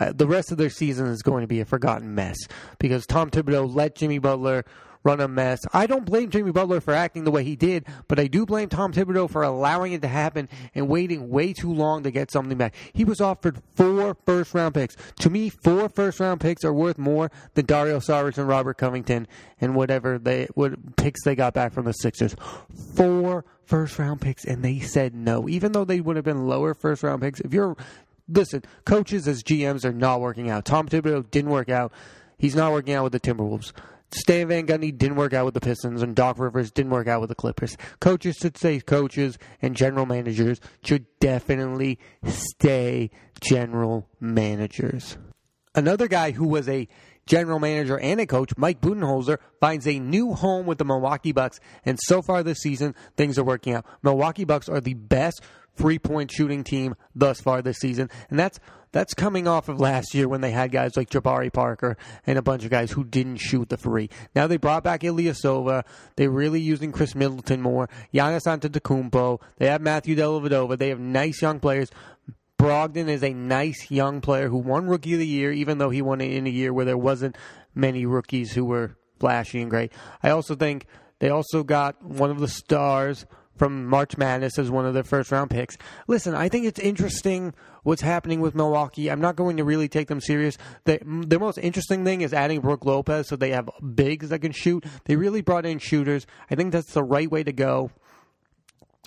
uh, 0.00 0.12
the 0.12 0.26
rest 0.26 0.50
of 0.52 0.58
their 0.58 0.70
season 0.70 1.06
is 1.06 1.22
going 1.22 1.42
to 1.42 1.46
be 1.46 1.60
a 1.60 1.64
forgotten 1.64 2.14
mess 2.14 2.38
because 2.78 3.06
Tom 3.06 3.30
Thibodeau 3.30 3.72
let 3.72 3.94
Jimmy 3.94 4.18
Butler 4.18 4.64
run 5.04 5.20
a 5.20 5.28
mess. 5.28 5.60
I 5.72 5.86
don't 5.86 6.04
blame 6.04 6.30
Jimmy 6.30 6.52
Butler 6.52 6.80
for 6.80 6.94
acting 6.94 7.24
the 7.24 7.30
way 7.30 7.44
he 7.44 7.56
did, 7.56 7.86
but 8.08 8.18
I 8.18 8.26
do 8.26 8.46
blame 8.46 8.68
Tom 8.68 8.92
Thibodeau 8.92 9.30
for 9.30 9.42
allowing 9.42 9.92
it 9.92 10.02
to 10.02 10.08
happen 10.08 10.48
and 10.74 10.88
waiting 10.88 11.28
way 11.28 11.52
too 11.52 11.72
long 11.72 12.02
to 12.02 12.10
get 12.10 12.30
something 12.30 12.56
back. 12.56 12.74
He 12.92 13.04
was 13.04 13.20
offered 13.20 13.60
four 13.74 14.16
first 14.26 14.54
round 14.54 14.74
picks. 14.74 14.96
To 15.20 15.30
me, 15.30 15.48
four 15.48 15.88
first 15.88 16.20
round 16.20 16.40
picks 16.40 16.64
are 16.64 16.72
worth 16.72 16.98
more 16.98 17.30
than 17.54 17.66
Dario 17.66 17.98
Saric 17.98 18.38
and 18.38 18.48
Robert 18.48 18.78
Covington 18.78 19.26
and 19.60 19.74
whatever 19.74 20.18
they 20.18 20.48
what 20.54 20.96
picks 20.96 21.22
they 21.24 21.34
got 21.34 21.54
back 21.54 21.72
from 21.72 21.84
the 21.84 21.92
Sixers. 21.92 22.36
Four 22.94 23.44
first 23.64 23.98
round 23.98 24.20
picks 24.20 24.44
and 24.44 24.62
they 24.62 24.80
said 24.80 25.14
no. 25.14 25.48
Even 25.48 25.72
though 25.72 25.84
they 25.84 26.00
would 26.00 26.16
have 26.16 26.24
been 26.24 26.46
lower 26.46 26.74
first 26.74 27.02
round 27.02 27.22
picks, 27.22 27.40
if 27.40 27.52
you're 27.52 27.76
listen, 28.28 28.62
coaches 28.84 29.28
as 29.28 29.42
GMs 29.42 29.84
are 29.84 29.92
not 29.92 30.20
working 30.20 30.50
out. 30.50 30.64
Tom 30.64 30.88
Thibodeau 30.88 31.30
didn't 31.30 31.50
work 31.50 31.68
out. 31.68 31.92
He's 32.38 32.56
not 32.56 32.72
working 32.72 32.94
out 32.94 33.04
with 33.04 33.12
the 33.12 33.20
Timberwolves. 33.20 33.72
Stan 34.14 34.48
Van 34.48 34.66
Gundy 34.66 34.96
didn't 34.96 35.16
work 35.16 35.32
out 35.32 35.46
with 35.46 35.54
the 35.54 35.60
Pistons, 35.60 36.02
and 36.02 36.14
Doc 36.14 36.38
Rivers 36.38 36.70
didn't 36.70 36.92
work 36.92 37.08
out 37.08 37.20
with 37.20 37.28
the 37.28 37.34
Clippers. 37.34 37.76
Coaches 38.00 38.36
should 38.36 38.56
stay 38.56 38.80
coaches, 38.80 39.38
and 39.62 39.74
general 39.74 40.06
managers 40.06 40.60
should 40.84 41.06
definitely 41.18 41.98
stay 42.26 43.10
general 43.40 44.08
managers. 44.20 45.16
Another 45.74 46.08
guy 46.08 46.32
who 46.32 46.46
was 46.46 46.68
a 46.68 46.86
general 47.24 47.58
manager 47.58 47.98
and 47.98 48.20
a 48.20 48.26
coach, 48.26 48.52
Mike 48.58 48.80
Budenholzer, 48.82 49.38
finds 49.60 49.86
a 49.86 49.98
new 49.98 50.34
home 50.34 50.66
with 50.66 50.76
the 50.76 50.84
Milwaukee 50.84 51.32
Bucks, 51.32 51.58
and 51.84 51.98
so 52.02 52.20
far 52.20 52.42
this 52.42 52.58
season, 52.58 52.94
things 53.16 53.38
are 53.38 53.44
working 53.44 53.72
out. 53.72 53.86
Milwaukee 54.02 54.44
Bucks 54.44 54.68
are 54.68 54.80
the 54.80 54.94
best 54.94 55.40
three 55.74 55.98
point 55.98 56.30
shooting 56.30 56.64
team 56.64 56.94
thus 57.14 57.40
far 57.40 57.62
this 57.62 57.78
season, 57.78 58.10
and 58.28 58.38
that's 58.38 58.58
that's 58.92 59.14
coming 59.14 59.48
off 59.48 59.68
of 59.68 59.80
last 59.80 60.14
year 60.14 60.28
when 60.28 60.42
they 60.42 60.50
had 60.50 60.70
guys 60.70 60.96
like 60.96 61.10
Jabari 61.10 61.52
Parker 61.52 61.96
and 62.26 62.38
a 62.38 62.42
bunch 62.42 62.64
of 62.64 62.70
guys 62.70 62.92
who 62.92 63.04
didn't 63.04 63.38
shoot 63.38 63.68
the 63.68 63.76
three. 63.76 64.10
Now 64.34 64.46
they 64.46 64.58
brought 64.58 64.84
back 64.84 65.00
Ilyasova. 65.00 65.84
They're 66.16 66.30
really 66.30 66.60
using 66.60 66.92
Khris 66.92 67.14
Middleton 67.14 67.60
more. 67.60 67.88
Giannis 68.14 68.46
Antetokounmpo. 68.46 69.40
They 69.56 69.66
have 69.66 69.80
Matthew 69.80 70.14
Dellavedova. 70.14 70.78
They 70.78 70.90
have 70.90 71.00
nice 71.00 71.42
young 71.42 71.58
players. 71.58 71.90
Brogdon 72.58 73.08
is 73.08 73.24
a 73.24 73.32
nice 73.32 73.90
young 73.90 74.20
player 74.20 74.48
who 74.48 74.58
won 74.58 74.86
Rookie 74.86 75.14
of 75.14 75.18
the 75.18 75.26
Year, 75.26 75.50
even 75.50 75.78
though 75.78 75.90
he 75.90 76.00
won 76.00 76.20
it 76.20 76.30
in 76.30 76.46
a 76.46 76.50
year 76.50 76.72
where 76.72 76.84
there 76.84 76.98
wasn't 76.98 77.36
many 77.74 78.06
rookies 78.06 78.52
who 78.52 78.64
were 78.64 78.96
flashy 79.18 79.60
and 79.60 79.70
great. 79.70 79.92
I 80.22 80.30
also 80.30 80.54
think 80.54 80.86
they 81.18 81.28
also 81.28 81.64
got 81.64 82.02
one 82.04 82.30
of 82.30 82.38
the 82.38 82.48
stars 82.48 83.26
from 83.56 83.86
March 83.86 84.16
Madness 84.16 84.58
as 84.58 84.70
one 84.70 84.86
of 84.86 84.94
their 84.94 85.04
first 85.04 85.30
round 85.30 85.50
picks. 85.50 85.76
Listen, 86.06 86.34
I 86.34 86.48
think 86.48 86.66
it's 86.66 86.80
interesting 86.80 87.54
what's 87.82 88.02
happening 88.02 88.40
with 88.40 88.54
Milwaukee. 88.54 89.10
I'm 89.10 89.20
not 89.20 89.36
going 89.36 89.56
to 89.58 89.64
really 89.64 89.88
take 89.88 90.08
them 90.08 90.20
serious. 90.20 90.56
The, 90.84 90.98
most 91.40 91.58
interesting 91.58 92.04
thing 92.04 92.20
is 92.20 92.32
adding 92.32 92.60
Brook 92.60 92.84
Lopez 92.84 93.28
so 93.28 93.36
they 93.36 93.50
have 93.50 93.68
bigs 93.94 94.28
that 94.30 94.40
can 94.40 94.52
shoot. 94.52 94.84
They 95.04 95.16
really 95.16 95.42
brought 95.42 95.66
in 95.66 95.78
shooters. 95.78 96.26
I 96.50 96.54
think 96.54 96.72
that's 96.72 96.92
the 96.92 97.02
right 97.02 97.30
way 97.30 97.42
to 97.42 97.52
go. 97.52 97.90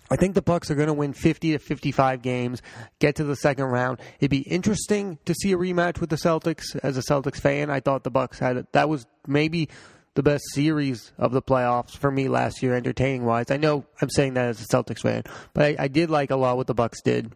I 0.10 0.18
think 0.18 0.36
the 0.36 0.42
Bucks 0.42 0.70
are 0.70 0.76
going 0.76 0.88
to 0.88 0.94
win 0.94 1.14
50 1.14 1.54
to 1.54 1.58
55 1.58 2.22
games, 2.22 2.62
get 3.00 3.16
to 3.16 3.24
the 3.24 3.36
second 3.36 3.66
round. 3.66 4.00
It'd 4.20 4.30
be 4.30 4.42
interesting 4.42 5.18
to 5.26 5.34
see 5.34 5.52
a 5.52 5.58
rematch 5.58 6.00
with 6.00 6.12
the 6.12 6.16
Celtics. 6.16 6.76
As 6.84 6.96
a 6.96 7.02
Celtics 7.02 7.40
fan, 7.40 7.72
I 7.72 7.80
thought 7.80 8.04
the 8.04 8.12
Bucks 8.12 8.38
had 8.38 8.58
it. 8.58 8.72
That 8.74 8.88
was 8.88 9.08
maybe 9.26 9.70
the 10.16 10.24
best 10.24 10.44
series 10.54 11.12
of 11.18 11.32
the 11.32 11.42
playoffs 11.42 11.92
for 11.92 12.10
me 12.10 12.28
last 12.28 12.64
year, 12.64 12.74
entertaining 12.74 13.26
wise. 13.26 13.52
I 13.52 13.58
know 13.58 13.86
I'm 14.02 14.10
saying 14.10 14.34
that 14.34 14.48
as 14.48 14.62
a 14.62 14.66
Celtics 14.66 15.02
fan, 15.02 15.24
but 15.54 15.64
I, 15.64 15.76
I 15.78 15.88
did 15.88 16.10
like 16.10 16.32
a 16.32 16.36
lot 16.36 16.58
what 16.58 16.68
the 16.68 16.74
Bucks 16.74 17.02
did. 17.02 17.32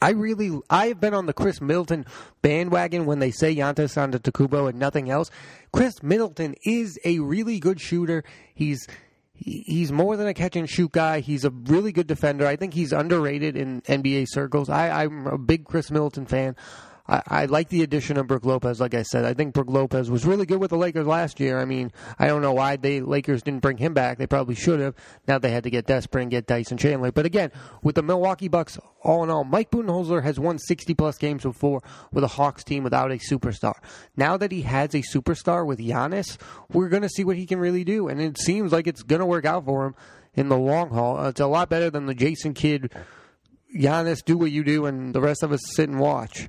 I 0.00 0.10
really, 0.10 0.56
I 0.70 0.88
have 0.88 1.00
been 1.00 1.14
on 1.14 1.26
the 1.26 1.32
Khris 1.32 1.60
Middleton 1.60 2.06
bandwagon 2.40 3.04
when 3.04 3.18
they 3.18 3.32
say 3.32 3.54
Giannis 3.56 3.96
Antetokounmpo 3.96 4.68
and 4.68 4.78
nothing 4.78 5.10
else. 5.10 5.28
Khris 5.72 6.02
Middleton 6.02 6.54
is 6.64 6.98
a 7.04 7.18
really 7.18 7.58
good 7.58 7.80
shooter. 7.80 8.22
He's 8.54 8.86
he's 9.34 9.92
more 9.92 10.16
than 10.16 10.26
a 10.26 10.34
catch 10.34 10.56
and 10.56 10.68
shoot 10.68 10.92
guy. 10.92 11.20
He's 11.20 11.44
a 11.44 11.50
really 11.50 11.92
good 11.92 12.06
defender. 12.06 12.46
I 12.46 12.56
think 12.56 12.74
he's 12.74 12.92
underrated 12.92 13.56
in 13.56 13.82
NBA 13.82 14.26
circles. 14.28 14.68
I, 14.68 15.04
I'm 15.04 15.26
a 15.26 15.38
big 15.38 15.64
Khris 15.64 15.90
Middleton 15.90 16.26
fan. 16.26 16.56
I, 17.08 17.22
I 17.26 17.44
like 17.46 17.68
the 17.70 17.82
addition 17.82 18.18
of 18.18 18.26
Brook 18.26 18.44
Lopez. 18.44 18.80
Like 18.80 18.94
I 18.94 19.02
said, 19.02 19.24
I 19.24 19.34
think 19.34 19.54
Brook 19.54 19.68
Lopez 19.70 20.10
was 20.10 20.26
really 20.26 20.46
good 20.46 20.60
with 20.60 20.70
the 20.70 20.76
Lakers 20.76 21.06
last 21.06 21.40
year. 21.40 21.58
I 21.58 21.64
mean, 21.64 21.90
I 22.18 22.26
don't 22.26 22.42
know 22.42 22.52
why 22.52 22.76
the 22.76 23.00
Lakers 23.00 23.42
didn't 23.42 23.60
bring 23.60 23.78
him 23.78 23.94
back. 23.94 24.18
They 24.18 24.26
probably 24.26 24.54
should 24.54 24.80
have. 24.80 24.94
Now 25.26 25.38
they 25.38 25.50
had 25.50 25.64
to 25.64 25.70
get 25.70 25.86
desperate 25.86 26.22
and 26.22 26.30
get 26.30 26.46
Tyson 26.46 26.76
Chandler. 26.76 27.10
But 27.10 27.26
again, 27.26 27.50
with 27.82 27.94
the 27.94 28.02
Milwaukee 28.02 28.48
Bucks, 28.48 28.78
all 29.02 29.24
in 29.24 29.30
all, 29.30 29.44
Mike 29.44 29.70
Budenholzer 29.70 30.22
has 30.22 30.38
won 30.38 30.58
60 30.58 30.94
plus 30.94 31.16
games 31.16 31.42
before 31.42 31.82
with 32.12 32.24
a 32.24 32.28
Hawks 32.28 32.64
team 32.64 32.84
without 32.84 33.10
a 33.10 33.16
superstar. 33.16 33.74
Now 34.16 34.36
that 34.36 34.52
he 34.52 34.62
has 34.62 34.94
a 34.94 35.02
superstar 35.02 35.66
with 35.66 35.78
Giannis, 35.78 36.36
we're 36.72 36.88
going 36.88 37.02
to 37.02 37.08
see 37.08 37.24
what 37.24 37.36
he 37.36 37.46
can 37.46 37.58
really 37.58 37.84
do. 37.84 38.08
And 38.08 38.20
it 38.20 38.38
seems 38.38 38.72
like 38.72 38.86
it's 38.86 39.02
going 39.02 39.20
to 39.20 39.26
work 39.26 39.46
out 39.46 39.64
for 39.64 39.86
him 39.86 39.94
in 40.34 40.48
the 40.48 40.58
long 40.58 40.90
haul. 40.90 41.18
Uh, 41.18 41.28
it's 41.30 41.40
a 41.40 41.46
lot 41.46 41.70
better 41.70 41.90
than 41.90 42.06
the 42.06 42.14
Jason 42.14 42.54
Kidd, 42.54 42.92
Giannis, 43.74 44.24
do 44.24 44.36
what 44.36 44.50
you 44.50 44.62
do, 44.64 44.86
and 44.86 45.14
the 45.14 45.20
rest 45.20 45.42
of 45.42 45.52
us 45.52 45.60
sit 45.74 45.88
and 45.88 45.98
watch 45.98 46.48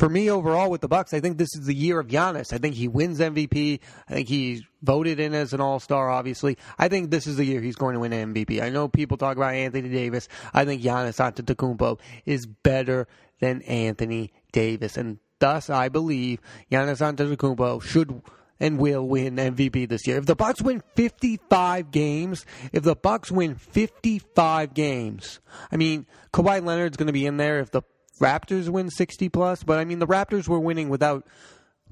for 0.00 0.08
me 0.08 0.30
overall 0.30 0.70
with 0.70 0.80
the 0.80 0.88
Bucks, 0.88 1.12
I 1.12 1.20
think 1.20 1.36
this 1.36 1.54
is 1.54 1.66
the 1.66 1.74
year 1.74 2.00
of 2.00 2.06
Giannis. 2.06 2.54
I 2.54 2.58
think 2.58 2.74
he 2.74 2.88
wins 2.88 3.20
MVP. 3.20 3.80
I 4.08 4.14
think 4.14 4.28
he's 4.28 4.62
voted 4.82 5.20
in 5.20 5.34
as 5.34 5.52
an 5.52 5.60
All 5.60 5.78
Star. 5.78 6.08
Obviously, 6.08 6.56
I 6.78 6.88
think 6.88 7.10
this 7.10 7.26
is 7.26 7.36
the 7.36 7.44
year 7.44 7.60
he's 7.60 7.76
going 7.76 7.92
to 7.92 8.00
win 8.00 8.12
MVP. 8.12 8.62
I 8.62 8.70
know 8.70 8.88
people 8.88 9.18
talk 9.18 9.36
about 9.36 9.52
Anthony 9.52 9.90
Davis. 9.90 10.26
I 10.54 10.64
think 10.64 10.80
Giannis 10.80 11.20
Antetokounmpo 11.20 12.00
is 12.24 12.46
better 12.46 13.08
than 13.40 13.60
Anthony 13.62 14.32
Davis, 14.52 14.96
and 14.96 15.18
thus 15.38 15.68
I 15.68 15.90
believe 15.90 16.40
Giannis 16.72 17.02
Antetokounmpo 17.02 17.82
should 17.82 18.22
and 18.58 18.78
will 18.78 19.06
win 19.06 19.36
MVP 19.36 19.86
this 19.86 20.06
year. 20.06 20.16
If 20.16 20.24
the 20.24 20.34
Bucks 20.34 20.62
win 20.62 20.82
55 20.94 21.90
games, 21.90 22.46
if 22.72 22.84
the 22.84 22.96
Bucks 22.96 23.30
win 23.30 23.54
55 23.54 24.72
games, 24.72 25.40
I 25.70 25.76
mean, 25.76 26.06
Kawhi 26.32 26.64
Leonard's 26.64 26.96
going 26.96 27.08
to 27.08 27.12
be 27.12 27.26
in 27.26 27.36
there 27.36 27.60
if 27.60 27.70
the 27.70 27.82
Raptors 28.20 28.68
win 28.68 28.90
60 28.90 29.28
plus, 29.28 29.62
but 29.62 29.78
I 29.78 29.84
mean 29.84 29.98
the 29.98 30.06
Raptors 30.06 30.48
were 30.48 30.60
winning 30.60 30.88
without 30.88 31.26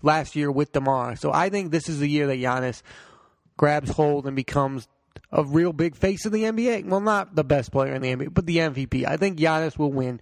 last 0.02 0.36
year 0.36 0.50
with 0.50 0.72
DeMar. 0.72 1.16
So 1.16 1.32
I 1.32 1.48
think 1.48 1.70
this 1.70 1.88
is 1.88 2.00
the 2.00 2.08
year 2.08 2.26
that 2.26 2.38
Giannis 2.38 2.82
grabs 3.56 3.90
hold 3.90 4.26
and 4.26 4.36
becomes 4.36 4.88
a 5.32 5.44
real 5.44 5.72
big 5.72 5.96
face 5.96 6.24
of 6.24 6.32
the 6.32 6.44
NBA. 6.44 6.86
Well, 6.86 7.00
not 7.00 7.34
the 7.34 7.44
best 7.44 7.72
player 7.72 7.94
in 7.94 8.02
the 8.02 8.14
NBA, 8.14 8.34
but 8.34 8.46
the 8.46 8.58
MVP. 8.58 9.06
I 9.06 9.16
think 9.16 9.38
Giannis 9.38 9.78
will 9.78 9.92
win 9.92 10.20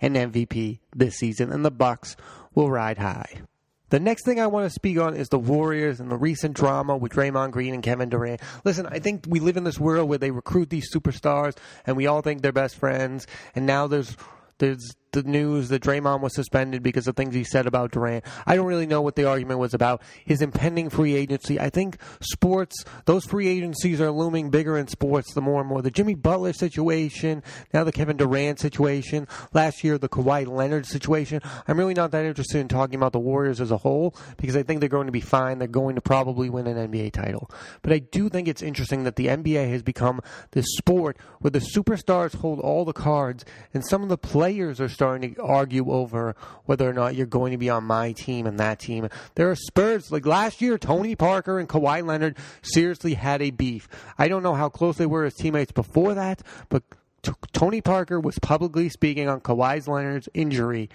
an 0.00 0.14
MVP 0.14 0.80
this 0.94 1.16
season, 1.16 1.52
and 1.52 1.64
the 1.64 1.70
Bucks 1.70 2.16
will 2.54 2.70
ride 2.70 2.98
high. 2.98 3.42
The 3.90 4.00
next 4.00 4.24
thing 4.24 4.40
I 4.40 4.46
want 4.46 4.66
to 4.66 4.70
speak 4.70 4.98
on 4.98 5.14
is 5.14 5.28
the 5.28 5.38
Warriors 5.38 6.00
and 6.00 6.10
the 6.10 6.16
recent 6.16 6.56
drama 6.56 6.96
with 6.96 7.12
Draymond 7.12 7.50
Green 7.50 7.74
and 7.74 7.82
Kevin 7.82 8.08
Durant. 8.08 8.40
Listen, 8.64 8.86
I 8.86 8.98
think 8.98 9.26
we 9.28 9.38
live 9.38 9.58
in 9.58 9.64
this 9.64 9.78
world 9.78 10.08
where 10.08 10.18
they 10.18 10.30
recruit 10.30 10.70
these 10.70 10.90
superstars 10.90 11.56
and 11.86 11.94
we 11.94 12.06
all 12.06 12.22
think 12.22 12.40
they're 12.40 12.52
best 12.52 12.76
friends, 12.76 13.26
and 13.54 13.66
now 13.66 13.86
there's 13.86 14.16
there's 14.58 14.96
the 15.12 15.22
news 15.22 15.68
that 15.68 15.82
Draymond 15.82 16.20
was 16.20 16.34
suspended 16.34 16.82
because 16.82 17.06
of 17.06 17.16
things 17.16 17.34
he 17.34 17.44
said 17.44 17.66
about 17.66 17.92
Durant. 17.92 18.24
I 18.46 18.56
don't 18.56 18.66
really 18.66 18.86
know 18.86 19.02
what 19.02 19.16
the 19.16 19.28
argument 19.28 19.60
was 19.60 19.74
about. 19.74 20.02
His 20.24 20.42
impending 20.42 20.90
free 20.90 21.14
agency. 21.14 21.60
I 21.60 21.70
think 21.70 21.98
sports, 22.20 22.84
those 23.04 23.24
free 23.24 23.48
agencies 23.48 24.00
are 24.00 24.10
looming 24.10 24.50
bigger 24.50 24.76
in 24.76 24.88
sports 24.88 25.34
the 25.34 25.40
more 25.40 25.60
and 25.60 25.68
more. 25.68 25.82
The 25.82 25.90
Jimmy 25.90 26.14
Butler 26.14 26.52
situation, 26.52 27.42
now 27.72 27.84
the 27.84 27.92
Kevin 27.92 28.16
Durant 28.16 28.58
situation, 28.58 29.28
last 29.52 29.84
year 29.84 29.98
the 29.98 30.08
Kawhi 30.08 30.46
Leonard 30.46 30.86
situation. 30.86 31.40
I'm 31.68 31.78
really 31.78 31.94
not 31.94 32.10
that 32.12 32.24
interested 32.24 32.58
in 32.58 32.68
talking 32.68 32.94
about 32.94 33.12
the 33.12 33.20
Warriors 33.20 33.60
as 33.60 33.70
a 33.70 33.76
whole 33.76 34.16
because 34.36 34.56
I 34.56 34.62
think 34.62 34.80
they're 34.80 34.88
going 34.88 35.06
to 35.06 35.12
be 35.12 35.20
fine. 35.20 35.58
They're 35.58 35.68
going 35.68 35.94
to 35.94 36.00
probably 36.00 36.50
win 36.50 36.66
an 36.66 36.90
NBA 36.90 37.12
title. 37.12 37.50
But 37.82 37.92
I 37.92 37.98
do 37.98 38.28
think 38.28 38.48
it's 38.48 38.62
interesting 38.62 39.04
that 39.04 39.16
the 39.16 39.26
NBA 39.26 39.70
has 39.70 39.82
become 39.82 40.20
this 40.52 40.66
sport 40.76 41.16
where 41.40 41.50
the 41.50 41.58
superstars 41.58 42.36
hold 42.36 42.60
all 42.60 42.84
the 42.84 42.92
cards 42.92 43.44
and 43.74 43.84
some 43.84 44.02
of 44.02 44.08
the 44.08 44.18
players 44.18 44.80
are 44.80 44.88
starting 45.02 45.34
to 45.34 45.42
argue 45.42 45.90
over 45.90 46.36
whether 46.64 46.88
or 46.88 46.92
not 46.92 47.16
you're 47.16 47.26
going 47.26 47.50
to 47.50 47.58
be 47.58 47.68
on 47.68 47.82
my 47.82 48.12
team 48.12 48.46
and 48.46 48.60
that 48.60 48.78
team. 48.78 49.08
There 49.34 49.50
are 49.50 49.56
Spurs, 49.56 50.12
like 50.12 50.24
last 50.24 50.62
year, 50.62 50.78
Tony 50.78 51.16
Parker 51.16 51.58
and 51.58 51.68
Kawhi 51.68 52.06
Leonard 52.06 52.38
seriously 52.62 53.14
had 53.14 53.42
a 53.42 53.50
beef. 53.50 53.88
I 54.16 54.28
don't 54.28 54.44
know 54.44 54.54
how 54.54 54.68
close 54.68 54.98
they 54.98 55.06
were 55.06 55.24
as 55.24 55.34
teammates 55.34 55.72
before 55.72 56.14
that, 56.14 56.42
but 56.68 56.84
t- 57.22 57.32
Tony 57.52 57.80
Parker 57.80 58.20
was 58.20 58.38
publicly 58.38 58.88
speaking 58.90 59.28
on 59.28 59.40
Kawhi 59.40 59.84
Leonard's 59.88 60.28
injury 60.34 60.88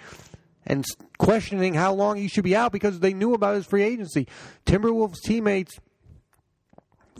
and 0.66 0.86
questioning 1.18 1.74
how 1.74 1.92
long 1.92 2.16
he 2.16 2.28
should 2.28 2.44
be 2.44 2.56
out 2.56 2.72
because 2.72 3.00
they 3.00 3.12
knew 3.12 3.34
about 3.34 3.56
his 3.56 3.66
free 3.66 3.82
agency. 3.82 4.26
Timberwolves 4.64 5.20
teammates 5.22 5.80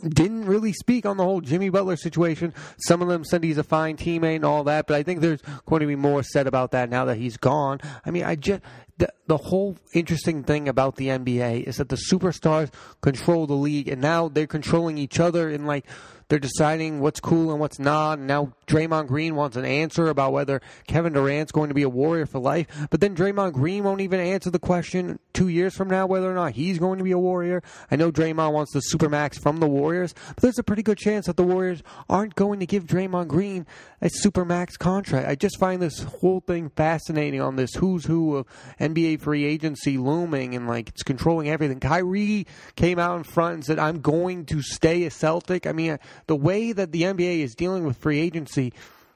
didn't 0.07 0.45
really 0.45 0.73
speak 0.73 1.05
on 1.05 1.17
the 1.17 1.23
whole 1.23 1.41
Jimmy 1.41 1.69
Butler 1.69 1.97
situation. 1.97 2.53
Some 2.77 3.01
of 3.01 3.07
them 3.07 3.23
said 3.23 3.43
he's 3.43 3.57
a 3.57 3.63
fine 3.63 3.97
teammate 3.97 4.37
and 4.37 4.45
all 4.45 4.63
that, 4.65 4.87
but 4.87 4.95
I 4.95 5.03
think 5.03 5.21
there's 5.21 5.41
going 5.65 5.81
to 5.81 5.87
be 5.87 5.95
more 5.95 6.23
said 6.23 6.47
about 6.47 6.71
that 6.71 6.89
now 6.89 7.05
that 7.05 7.17
he's 7.17 7.37
gone. 7.37 7.79
I 8.05 8.11
mean, 8.11 8.23
I 8.23 8.35
just 8.35 8.61
the, 8.99 9.11
the 9.27 9.37
whole 9.37 9.77
interesting 9.93 10.43
thing 10.43 10.67
about 10.67 10.97
the 10.97 11.07
NBA 11.07 11.63
is 11.63 11.77
that 11.77 11.89
the 11.89 11.95
superstars 12.11 12.71
control 13.01 13.47
the 13.47 13.53
league, 13.53 13.87
and 13.87 14.01
now 14.01 14.27
they're 14.27 14.47
controlling 14.47 14.97
each 14.97 15.19
other 15.19 15.49
in 15.49 15.65
like 15.65 15.85
they're 16.27 16.37
deciding 16.37 16.99
what's 16.99 17.19
cool 17.19 17.49
and 17.51 17.59
what's 17.59 17.79
not. 17.79 18.19
And 18.19 18.27
now 18.27 18.53
Draymond 18.67 19.07
Green 19.07 19.35
wants 19.35 19.57
an 19.57 19.65
answer 19.65 20.09
about 20.09 20.31
whether 20.31 20.61
Kevin 20.87 21.13
Durant's 21.13 21.51
going 21.51 21.69
to 21.69 21.75
be 21.75 21.81
a 21.83 21.89
Warrior 21.89 22.27
for 22.27 22.39
life. 22.39 22.67
But 22.91 23.01
then 23.01 23.15
Draymond 23.15 23.53
Green 23.53 23.83
won't 23.83 24.01
even 24.01 24.19
answer 24.19 24.51
the 24.51 24.59
question 24.59 25.19
two 25.33 25.47
years 25.47 25.75
from 25.75 25.89
now 25.89 26.05
whether 26.07 26.29
or 26.29 26.35
not 26.35 26.53
he's 26.53 26.79
going 26.79 26.97
to 26.97 27.03
be 27.03 27.11
a 27.11 27.17
Warrior. 27.17 27.61
I 27.89 27.95
know 27.95 28.11
Draymond 28.11 28.53
wants 28.53 28.73
the 28.73 28.81
Supermax 28.93 29.39
from 29.39 29.57
the 29.57 29.67
Warriors, 29.67 30.13
but 30.27 30.37
there's 30.37 30.59
a 30.59 30.63
pretty 30.63 30.83
good 30.83 30.97
chance 30.97 31.27
that 31.27 31.37
the 31.37 31.43
Warriors 31.43 31.83
aren't 32.09 32.35
going 32.35 32.59
to 32.59 32.65
give 32.65 32.85
Draymond 32.85 33.27
Green 33.27 33.65
a 34.01 34.09
Supermax 34.23 34.77
contract. 34.77 35.27
I 35.27 35.35
just 35.35 35.59
find 35.59 35.81
this 35.81 36.01
whole 36.01 36.41
thing 36.41 36.69
fascinating 36.69 37.41
on 37.41 37.55
this 37.55 37.73
who's 37.75 38.05
who 38.05 38.37
of 38.37 38.47
NBA 38.79 39.21
free 39.21 39.45
agency 39.45 39.97
looming 39.97 40.55
and 40.55 40.67
like 40.67 40.89
it's 40.89 41.03
controlling 41.03 41.49
everything. 41.49 41.79
Kyrie 41.79 42.47
came 42.75 42.99
out 42.99 43.17
in 43.17 43.23
front 43.23 43.53
and 43.55 43.65
said, 43.65 43.79
I'm 43.79 44.01
going 44.01 44.45
to 44.47 44.61
stay 44.61 45.03
a 45.03 45.11
Celtic. 45.11 45.67
I 45.67 45.71
mean, 45.71 45.99
the 46.27 46.35
way 46.35 46.71
that 46.71 46.91
the 46.91 47.03
NBA 47.03 47.39
is 47.39 47.55
dealing 47.55 47.85
with 47.85 47.97
free 47.97 48.19
agency 48.19 48.73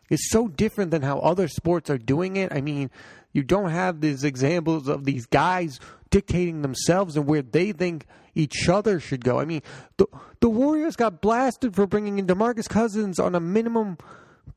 is 0.09 0.29
so 0.29 0.47
different 0.47 0.91
than 0.91 1.01
how 1.01 1.19
other 1.19 1.47
sports 1.47 1.89
are 1.89 1.97
doing 1.97 2.35
it. 2.35 2.53
I 2.53 2.61
mean, 2.61 2.91
you 3.31 3.43
don't 3.43 3.71
have 3.71 3.99
these 3.99 4.23
examples 4.23 4.87
of 4.87 5.05
these 5.05 5.25
guys 5.25 5.79
dictating 6.13 6.61
themselves 6.61 7.17
and 7.17 7.25
where 7.25 7.41
they 7.41 7.71
think 7.71 8.05
each 8.35 8.69
other 8.69 8.99
should 8.99 9.25
go. 9.25 9.39
I 9.39 9.45
mean, 9.45 9.63
the 9.97 10.05
the 10.41 10.49
Warriors 10.49 10.95
got 10.95 11.21
blasted 11.21 11.73
for 11.73 11.87
bringing 11.87 12.19
in 12.19 12.27
DeMarcus 12.27 12.69
Cousins 12.69 13.19
on 13.19 13.33
a 13.33 13.39
minimum 13.39 13.97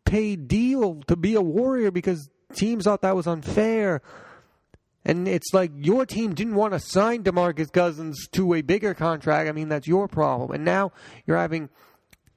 pay 0.04 0.36
deal 0.36 1.00
to 1.06 1.16
be 1.16 1.34
a 1.34 1.40
Warrior 1.40 1.90
because 1.90 2.28
teams 2.54 2.84
thought 2.84 3.00
that 3.00 3.16
was 3.16 3.26
unfair. 3.26 4.02
And 5.06 5.26
it's 5.26 5.54
like 5.54 5.70
your 5.74 6.04
team 6.04 6.34
didn't 6.34 6.56
want 6.56 6.74
to 6.74 6.78
sign 6.78 7.22
DeMarcus 7.22 7.72
Cousins 7.72 8.28
to 8.32 8.52
a 8.52 8.60
bigger 8.60 8.92
contract. 8.92 9.48
I 9.48 9.52
mean, 9.52 9.70
that's 9.70 9.86
your 9.86 10.08
problem. 10.08 10.50
And 10.50 10.62
now 10.62 10.92
you're 11.24 11.38
having 11.38 11.70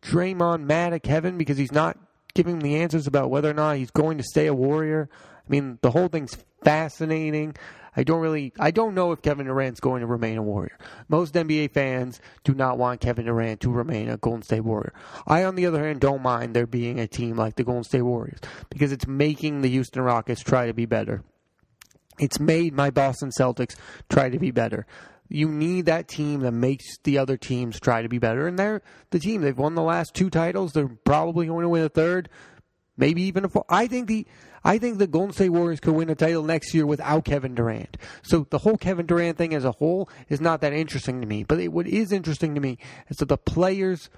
Draymond 0.02 0.64
mad 0.64 0.94
at 0.94 1.04
Kevin 1.04 1.38
because 1.38 1.58
he's 1.58 1.74
not 1.74 1.98
giving 2.36 2.60
the 2.60 2.78
answers 2.78 3.06
about 3.06 3.30
whether 3.30 3.50
or 3.50 3.54
not 3.54 3.76
he's 3.76 3.92
going 3.92 4.18
to 4.18 4.24
stay 4.24 4.46
a 4.46 4.54
Warrior. 4.54 5.10
I 5.12 5.50
mean, 5.50 5.78
the 5.82 5.92
whole 5.92 6.08
thing's 6.08 6.38
fascinating. 6.64 7.56
I 7.96 8.04
don't 8.04 8.22
really, 8.22 8.54
I 8.60 8.72
don't 8.72 8.94
know 8.94 9.12
if 9.12 9.22
Kevin 9.22 9.48
Durant's 9.48 9.80
going 9.80 10.02
to 10.02 10.08
remain 10.08 10.38
a 10.38 10.44
Warrior. 10.44 10.78
Most 11.08 11.34
NBA 11.34 11.72
fans 11.72 12.20
do 12.44 12.54
not 12.54 12.78
want 12.78 13.02
Kevin 13.02 13.26
Durant 13.26 13.62
to 13.62 13.72
remain 13.72 14.10
a 14.10 14.18
Golden 14.18 14.44
State 14.44 14.62
Warrior. 14.62 14.94
I, 15.28 15.44
on 15.44 15.56
the 15.56 15.66
other 15.66 15.86
hand, 15.86 16.00
don't 16.00 16.22
mind 16.22 16.56
there 16.56 16.68
being 16.68 17.00
a 17.00 17.08
team 17.08 17.36
like 17.36 17.56
the 17.56 17.64
Golden 17.64 17.84
State 17.84 18.04
Warriors 18.04 18.40
because 18.70 18.92
it's 18.92 19.08
making 19.08 19.62
the 19.62 19.70
Houston 19.70 20.04
Rockets 20.04 20.42
try 20.42 20.68
to 20.68 20.74
be 20.74 20.86
better. 20.86 21.24
It's 22.20 22.40
made 22.40 22.74
my 22.74 22.90
Boston 22.90 23.30
Celtics 23.30 23.76
try 24.10 24.30
to 24.30 24.40
be 24.40 24.52
better. 24.52 24.86
You 25.30 25.48
need 25.48 25.86
that 25.86 26.08
team 26.08 26.42
that 26.42 26.52
makes 26.52 26.98
the 27.04 27.18
other 27.18 27.38
teams 27.38 27.80
try 27.80 28.02
to 28.02 28.10
be 28.10 28.18
better. 28.18 28.48
And 28.48 28.58
they're 28.58 28.82
the 29.12 29.20
team. 29.20 29.42
They've 29.42 29.58
won 29.58 29.76
the 29.76 29.84
last 29.84 30.14
two 30.14 30.30
titles. 30.30 30.74
They're 30.74 30.88
probably 30.88 31.46
going 31.46 31.62
to 31.62 31.70
win 31.70 31.84
a 31.84 31.90
third, 31.90 32.30
maybe 33.00 33.24
even 33.24 33.46
a 33.46 33.50
fourth. 33.50 33.66
I 33.70 33.88
think 33.88 34.08
the 34.08 34.28
I 34.64 34.78
think 34.78 34.98
the 34.98 35.08
Golden 35.08 35.34
State 35.34 35.50
Warriors 35.50 35.80
could 35.80 35.94
win 35.94 36.10
a 36.10 36.16
title 36.16 36.44
next 36.44 36.74
year 36.74 36.86
without 36.86 37.26
Kevin 37.26 37.56
Durant. 37.56 37.98
So 38.22 38.46
the 38.50 38.60
whole 38.60 38.78
Kevin 38.78 39.06
Durant 39.06 39.38
thing 39.38 39.54
as 39.54 39.64
a 39.66 39.72
whole 39.72 40.10
is 40.28 40.42
not 40.42 40.62
that 40.62 40.74
interesting 40.74 41.22
to 41.22 41.28
me. 41.28 41.44
But 41.44 41.60
it, 41.60 41.70
what 41.70 41.88
is 41.88 42.12
interesting 42.12 42.56
to 42.56 42.62
me 42.62 42.78
is 43.08 43.18
that 43.18 43.30
the 43.30 43.38
players 43.38 44.10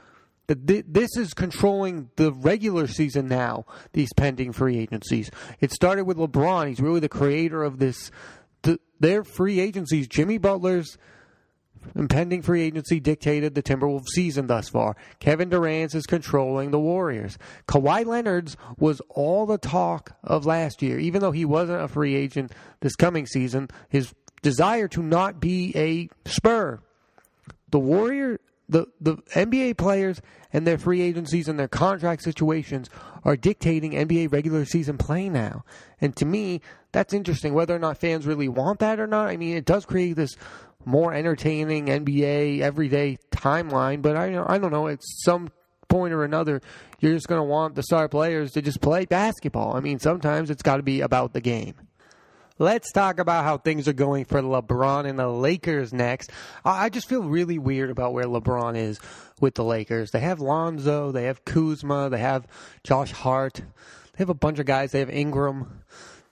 that 0.48 0.66
this 0.66 1.16
is 1.16 1.34
controlling 1.34 2.10
the 2.18 2.34
regular 2.34 2.88
season 2.88 3.28
now. 3.28 3.66
These 3.94 4.10
pending 4.18 4.52
free 4.54 4.80
agencies. 4.80 5.32
It 5.60 5.72
started 5.72 6.06
with 6.06 6.18
LeBron. 6.18 6.68
He's 6.68 6.82
really 6.82 7.00
the 7.00 7.08
creator 7.08 7.64
of 7.64 7.80
this 7.80 8.12
the, 8.64 8.80
their 9.00 9.24
free 9.24 9.60
agencies, 9.60 10.08
Jimmy 10.08 10.38
Butler's 10.38 10.98
impending 11.96 12.42
free 12.42 12.62
agency 12.62 13.00
dictated 13.00 13.56
the 13.56 13.64
Timberwolves 13.64 14.08
season 14.14 14.48
thus 14.48 14.70
far. 14.70 14.96
Kevin 15.20 15.50
Durant 15.50 15.96
is 15.96 16.06
controlling 16.06 16.72
the 16.72 16.80
Warriors. 16.80 17.38
Kawhi 17.68 18.06
Leonard's 18.06 18.58
was 18.78 19.02
all 19.10 19.46
the 19.46 19.58
talk 19.58 20.14
of 20.24 20.46
last 20.46 20.82
year, 20.82 21.00
even 21.00 21.22
though 21.22 21.32
he 21.32 21.46
wasn't 21.46 21.82
a 21.82 21.88
free 21.88 22.16
agent 22.16 22.52
this 22.82 22.96
coming 22.96 23.26
season. 23.26 23.70
His 23.90 24.14
desire 24.42 24.88
to 24.90 25.02
not 25.02 25.40
be 25.40 25.74
a 25.76 26.10
Spur. 26.30 26.80
The 27.70 27.80
Warrior, 27.80 28.40
the 28.68 28.88
the 29.00 29.18
NBA 29.36 29.78
players 29.78 30.22
and 30.54 30.68
their 30.68 30.78
free 30.78 31.02
agencies 31.02 31.48
and 31.48 31.58
their 31.58 31.68
contract 31.68 32.24
situations 32.24 32.90
are 33.24 33.38
dictating 33.38 33.92
NBA 33.92 34.32
regular 34.32 34.66
season 34.66 34.98
play 34.98 35.30
now. 35.30 35.64
And 36.00 36.16
to 36.18 36.26
me, 36.26 36.62
that's 36.92 37.14
interesting. 37.14 37.54
Whether 37.54 37.76
or 37.76 37.80
not 37.80 37.98
fans 37.98 38.26
really 38.26 38.50
want 38.50 38.80
that 38.80 39.00
or 39.00 39.08
not, 39.08 39.28
I 39.28 39.38
mean, 39.38 39.56
it 39.56 39.66
does 39.66 39.86
create 39.86 40.14
this 40.14 40.36
more 40.86 41.14
entertaining 41.14 41.88
NBA 41.88 42.62
everyday 42.62 43.18
timeline. 43.32 44.02
But 44.02 44.16
I, 44.16 44.44
I 44.48 44.58
don't 44.58 44.72
know. 44.72 44.88
At 44.88 45.00
some 45.02 45.50
point 45.88 46.14
or 46.14 46.24
another, 46.24 46.62
you're 47.00 47.14
just 47.14 47.28
going 47.28 47.40
to 47.40 47.44
want 47.44 47.76
the 47.76 47.84
star 47.84 48.08
players 48.08 48.52
to 48.54 48.62
just 48.62 48.82
play 48.82 49.06
basketball. 49.06 49.76
I 49.76 49.80
mean, 49.82 50.00
sometimes 50.00 50.50
it's 50.50 50.64
got 50.64 50.78
to 50.78 50.84
be 50.84 51.02
about 51.02 51.34
the 51.34 51.42
game. 51.42 51.76
Let's 52.62 52.92
talk 52.92 53.18
about 53.18 53.44
how 53.44 53.58
things 53.58 53.88
are 53.88 53.94
going 53.94 54.26
for 54.26 54.40
LeBron 54.40 55.10
and 55.10 55.18
the 55.18 55.28
Lakers 55.28 55.92
next. 55.92 56.30
I 56.64 56.90
just 56.90 57.10
feel 57.10 57.24
really 57.24 57.58
weird 57.58 57.90
about 57.90 58.14
where 58.14 58.26
LeBron 58.26 58.78
is 58.78 59.00
with 59.40 59.56
the 59.56 59.64
Lakers. 59.64 60.12
They 60.12 60.20
have 60.20 60.40
Lonzo, 60.40 61.12
they 61.12 61.24
have 61.24 61.44
Kuzma, 61.44 62.10
they 62.12 62.20
have 62.20 62.46
Josh 62.84 63.12
Hart, 63.12 63.56
they 63.56 64.18
have 64.20 64.30
a 64.30 64.36
bunch 64.36 64.60
of 64.60 64.68
guys, 64.68 64.92
they 64.92 65.00
have 65.00 65.10
Ingram. 65.10 65.82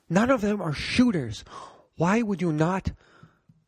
None 0.08 0.30
of 0.30 0.42
them 0.42 0.62
are 0.62 0.72
shooters. 0.72 1.44
Why 1.98 2.22
would 2.22 2.42
you 2.42 2.52
not 2.52 2.92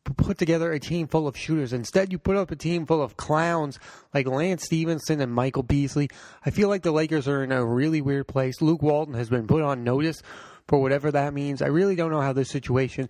put 0.04 0.38
together 0.38 0.72
a 0.72 0.80
team 0.80 1.06
full 1.06 1.26
of 1.26 1.36
shooters? 1.36 1.72
Instead, 1.72 2.12
you 2.12 2.18
put 2.18 2.36
up 2.36 2.50
a 2.50 2.56
team 2.56 2.86
full 2.86 3.02
of 3.02 3.16
clowns 3.16 3.78
like 4.12 4.26
Lance 4.26 4.64
Stephenson 4.64 5.20
and 5.20 5.32
Michael 5.32 5.62
Beasley. 5.62 6.10
I 6.44 6.50
feel 6.50 6.68
like 6.68 6.82
the 6.82 6.92
Lakers 6.92 7.28
are 7.28 7.42
in 7.42 7.52
a 7.52 7.64
really 7.64 8.00
weird 8.00 8.28
place. 8.28 8.60
Luke 8.60 8.82
Walton 8.82 9.14
has 9.14 9.28
been 9.28 9.46
put 9.46 9.62
on 9.62 9.84
notice 9.84 10.22
for 10.68 10.80
whatever 10.80 11.10
that 11.10 11.34
means. 11.34 11.62
I 11.62 11.66
really 11.66 11.96
don't 11.96 12.10
know 12.10 12.20
how 12.20 12.32
this 12.32 12.50
situation 12.50 13.08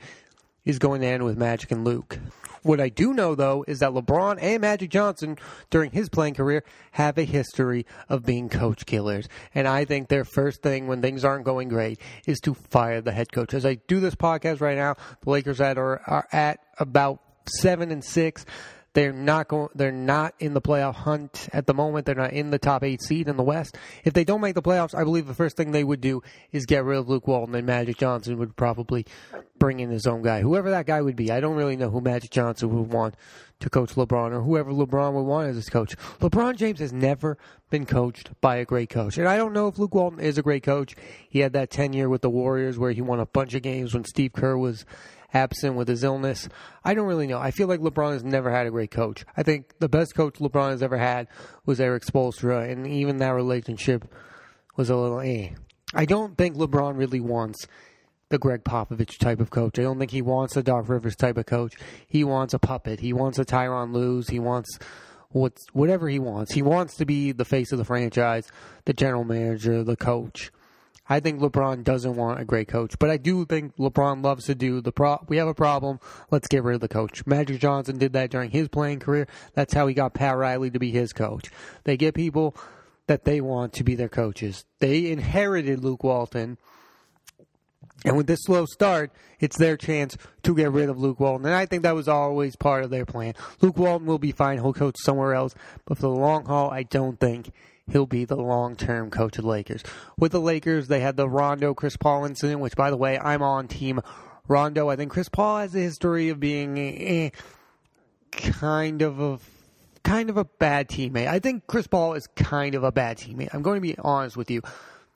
is 0.65 0.79
going 0.79 1.01
to 1.01 1.07
end 1.07 1.25
with 1.25 1.37
Magic 1.37 1.71
and 1.71 1.85
Luke. 1.85 2.19
What 2.63 2.81
I 2.81 2.91
do 2.91 3.13
know, 3.13 3.35
though, 3.35 3.65
is 3.67 3.81
that 3.81 3.91
LeBron 3.91 4.39
and 4.41 4.61
Magic 4.61 4.91
Johnson, 4.91 5.37
during 5.71 5.91
his 5.91 6.09
playing 6.09 6.35
career, 6.35 6.63
have 6.93 7.19
a 7.19 7.25
history 7.25 7.87
of 8.09 8.25
being 8.25 8.49
coach 8.49 8.87
killers. 8.87 9.29
And 9.53 9.67
I 9.67 9.85
think 9.85 10.09
their 10.09 10.25
first 10.25 10.63
thing 10.63 10.87
when 10.87 11.03
things 11.03 11.25
aren't 11.25 11.45
going 11.45 11.69
great 11.69 12.01
is 12.25 12.39
to 12.41 12.55
fire 12.55 13.01
the 13.01 13.11
head 13.11 13.33
coach. 13.33 13.53
As 13.53 13.67
I 13.67 13.75
do 13.89 13.99
this 13.99 14.15
podcast 14.15 14.61
right 14.61 14.77
now, 14.77 14.95
the 15.23 15.31
Lakers 15.31 15.61
are, 15.61 16.01
are 16.07 16.29
at 16.31 16.61
about 16.79 17.21
seven 17.47 17.91
and 17.91 18.05
six. 18.05 18.47
They're 18.95 19.13
not 19.13 19.49
going. 19.49 19.69
They're 19.75 19.91
not 19.91 20.35
in 20.39 20.53
the 20.53 20.61
playoff 20.61 20.95
hunt 20.95 21.49
at 21.53 21.67
the 21.67 21.73
moment. 21.73 22.05
They're 22.05 22.15
not 22.15 22.33
in 22.33 22.51
the 22.51 22.59
top 22.59 22.85
eight 22.85 23.01
seed 23.01 23.27
in 23.27 23.37
the 23.37 23.43
West. 23.43 23.79
If 24.05 24.13
they 24.13 24.25
don't 24.25 24.43
make 24.43 24.55
the 24.55 24.63
playoffs, 24.63 24.95
I 24.95 25.05
believe 25.05 25.27
the 25.27 25.35
first 25.35 25.57
thing 25.57 25.71
they 25.71 25.85
would 25.85 26.03
do 26.03 26.23
is 26.51 26.67
get 26.67 26.85
rid 26.85 26.99
of 26.99 27.09
Luke 27.09 27.27
Walton, 27.27 27.55
and 27.55 27.67
Magic 27.67 27.97
Johnson 27.97 28.37
would 28.39 28.55
probably 28.55 29.07
bring 29.59 29.81
in 29.81 29.91
his 29.91 30.07
own 30.07 30.23
guy, 30.23 30.43
whoever 30.43 30.71
that 30.71 30.87
guy 30.87 31.01
would 31.01 31.17
be. 31.17 31.31
I 31.31 31.41
don't 31.41 31.57
really 31.57 31.77
know 31.77 31.89
who 31.89 32.01
Magic 32.01 32.31
Johnson 32.31 32.77
would 32.77 32.93
want 32.93 33.15
to 33.61 33.71
coach 33.71 33.95
LeBron 33.95 34.33
or 34.33 34.43
whoever 34.43 34.73
LeBron 34.73 35.15
would 35.15 35.23
want 35.23 35.49
as 35.49 35.57
his 35.57 35.71
coach. 35.71 35.97
LeBron 36.21 36.57
James 36.57 36.81
has 36.81 36.93
never 36.93 37.39
been 37.71 37.87
coached 37.87 38.31
by 38.41 38.57
a 38.57 38.65
great 38.65 38.91
coach, 38.91 39.17
and 39.17 39.29
I 39.29 39.37
don't 39.37 39.53
know 39.53 39.69
if 39.69 39.79
Luke 39.79 39.95
Walton 39.95 40.21
is 40.21 40.37
a 40.37 40.43
great 40.43 40.65
coach. 40.65 40.95
He 41.29 41.39
had 41.39 41.55
that 41.55 41.71
tenure 41.71 42.11
with 42.11 42.21
the 42.21 42.31
Warriors 42.31 42.79
where 42.79 42.93
he 42.93 43.01
won 43.01 43.21
a 43.21 43.27
bunch 43.27 43.55
of 43.55 43.63
games 43.63 43.95
when 43.95 44.05
Steve 44.05 44.33
Kerr 44.33 44.59
was 44.59 44.85
absent 45.33 45.77
with 45.77 45.89
his 45.89 46.05
illness. 46.05 46.49
I 46.85 46.95
don't 46.95 47.07
really 47.07 47.27
know. 47.27 47.39
I 47.39 47.51
feel 47.51 47.69
like 47.69 47.81
LeBron 47.81 48.13
has 48.13 48.25
never 48.25 48.51
had 48.51 48.67
a 48.67 48.71
great 48.71 48.91
coach. 48.91 49.25
I 49.37 49.43
think 49.43 49.79
the 49.79 49.89
best 49.89 50.15
coach 50.15 50.35
LeBron 50.35 50.71
has 50.71 50.83
ever 50.83 50.99
had 50.99 51.29
was 51.67 51.81
Erik 51.81 52.05
Spoelstra, 52.05 52.71
and 52.71 52.87
even 52.87 53.19
that 53.19 53.31
relationship 53.31 54.13
was 54.77 54.91
a 54.91 54.97
little 54.97 55.21
eh. 55.21 55.51
I 55.95 56.05
don't 56.07 56.37
think 56.37 56.57
LeBron 56.57 56.97
really 56.97 57.21
wants 57.21 57.67
the 58.31 58.39
Gregg 58.39 58.65
Popovich 58.65 59.19
type 59.19 59.41
of 59.41 59.51
coach. 59.51 59.79
I 59.79 59.83
don't 59.83 59.99
think 59.99 60.11
he 60.11 60.23
wants 60.23 60.57
a 60.57 60.63
Doc 60.63 60.89
Rivers 60.89 61.17
type 61.17 61.37
of 61.37 61.45
coach. 61.45 61.75
He 62.09 62.25
wants 62.25 62.55
a 62.55 62.59
puppet. 62.59 63.01
He 63.01 63.13
wants 63.13 63.39
a 63.39 63.45
Tyronn 63.45 63.93
Lue's. 63.93 64.29
He 64.29 64.39
wants 64.39 64.79
what's 65.29 65.67
whatever 65.73 66.09
he 66.09 66.19
wants. 66.19 66.53
He 66.53 66.63
wants 66.63 66.97
to 66.97 67.05
be 67.05 67.33
the 67.33 67.45
face 67.45 67.73
of 67.73 67.79
the 67.79 67.85
franchise, 67.85 68.49
the 68.87 68.95
general 68.95 69.25
manager, 69.25 69.85
the 69.85 69.97
coach. 69.97 70.51
I 71.09 71.21
think 71.21 71.41
LeBron 71.41 71.83
doesn't 71.85 72.15
want 72.15 72.41
a 72.41 72.45
great 72.45 72.69
coach, 72.69 72.99
but 72.99 73.11
I 73.11 73.17
do 73.17 73.45
think 73.45 73.77
LeBron 73.77 74.23
loves 74.23 74.47
to 74.47 74.55
do 74.55 74.81
the 74.81 74.93
pro. 74.93 75.19
We 75.29 75.37
have 75.39 75.49
a 75.49 75.55
problem. 75.55 75.99
Let's 76.31 76.49
get 76.49 76.63
rid 76.63 76.77
of 76.77 76.81
the 76.81 76.89
coach. 76.89 77.27
Magic 77.27 77.61
Johnson 77.61 77.99
did 77.99 78.13
that 78.13 78.31
during 78.31 78.51
his 78.51 78.69
playing 78.69 79.01
career. 79.01 79.27
That's 79.55 79.75
how 79.75 79.87
he 79.87 79.95
got 79.95 80.15
Pat 80.15 80.37
Riley 80.37 80.71
to 80.71 80.79
be 80.79 80.91
his 80.91 81.13
coach. 81.13 81.51
They 81.85 81.97
get 81.97 82.15
people 82.15 82.57
that 83.09 83.25
they 83.25 83.41
want 83.41 83.73
to 83.75 83.85
be 83.85 83.95
their 83.95 84.09
coaches. 84.09 84.65
They 84.79 85.11
inherited 85.11 85.83
Luke 85.83 86.05
Walton. 86.05 86.57
And 88.05 88.17
with 88.17 88.27
this 88.27 88.41
slow 88.45 88.65
start, 88.67 89.13
it's 89.39 89.59
their 89.59 89.77
chance 89.77 90.17
to 90.45 90.55
get 90.55 90.73
rid 90.73 90.89
of 90.89 90.99
Luke 90.99 91.21
Walton. 91.21 91.47
And 91.47 91.55
I 91.55 91.67
think 91.67 91.83
that 91.83 91.95
was 91.95 92.09
always 92.09 92.57
part 92.57 92.85
of 92.85 92.91
their 92.91 93.05
plan. 93.05 93.35
Luke 93.61 93.77
Walton 93.77 94.07
will 94.07 94.19
be 94.19 94.33
fine. 94.33 94.59
He'll 94.59 94.73
coach 94.73 94.97
somewhere 94.99 95.35
else. 95.35 95.55
But 95.85 95.99
for 95.99 96.03
the 96.03 96.09
long 96.09 96.47
haul, 96.47 96.71
I 96.71 96.85
don't 96.85 97.19
think 97.19 97.51
he'll 97.93 98.07
be 98.07 98.25
the 98.25 98.37
long 98.37 98.75
term 98.75 99.11
coach 99.11 99.39
of 99.39 99.45
the 99.45 99.51
Lakers. 99.51 99.83
With 100.19 100.33
the 100.33 100.41
Lakers, 100.41 100.89
they 100.89 101.01
had 101.01 101.17
the 101.17 101.29
Rondo 101.29 101.75
Chris 101.75 101.97
Paul 101.97 102.25
incident, 102.25 102.61
which, 102.61 102.75
by 102.75 102.91
the 102.91 102.97
way, 102.97 103.19
I'm 103.19 103.43
on 103.43 103.69
team 103.69 104.01
Rondo. 104.49 104.89
I 104.89 104.97
think 104.97 105.13
Chris 105.13 105.29
Paul 105.29 105.59
has 105.59 105.75
a 105.75 105.79
history 105.79 106.31
of 106.31 106.41
being 106.41 106.79
eh, 106.79 107.31
kind 108.33 109.03
of 109.03 109.21
a 109.21 109.39
kind 110.03 110.31
of 110.31 110.37
a 110.37 110.45
bad 110.45 110.89
teammate. 110.89 111.29
I 111.29 111.39
think 111.39 111.67
Chris 111.67 111.87
Paul 111.87 112.15
is 112.15 112.27
kind 112.35 112.75
of 112.75 112.83
a 112.83 112.91
bad 112.91 113.19
teammate. 113.19 113.51
I'm 113.53 113.63
going 113.63 113.77
to 113.77 113.81
be 113.81 113.97
honest 113.99 114.37
with 114.37 114.51
you. 114.51 114.63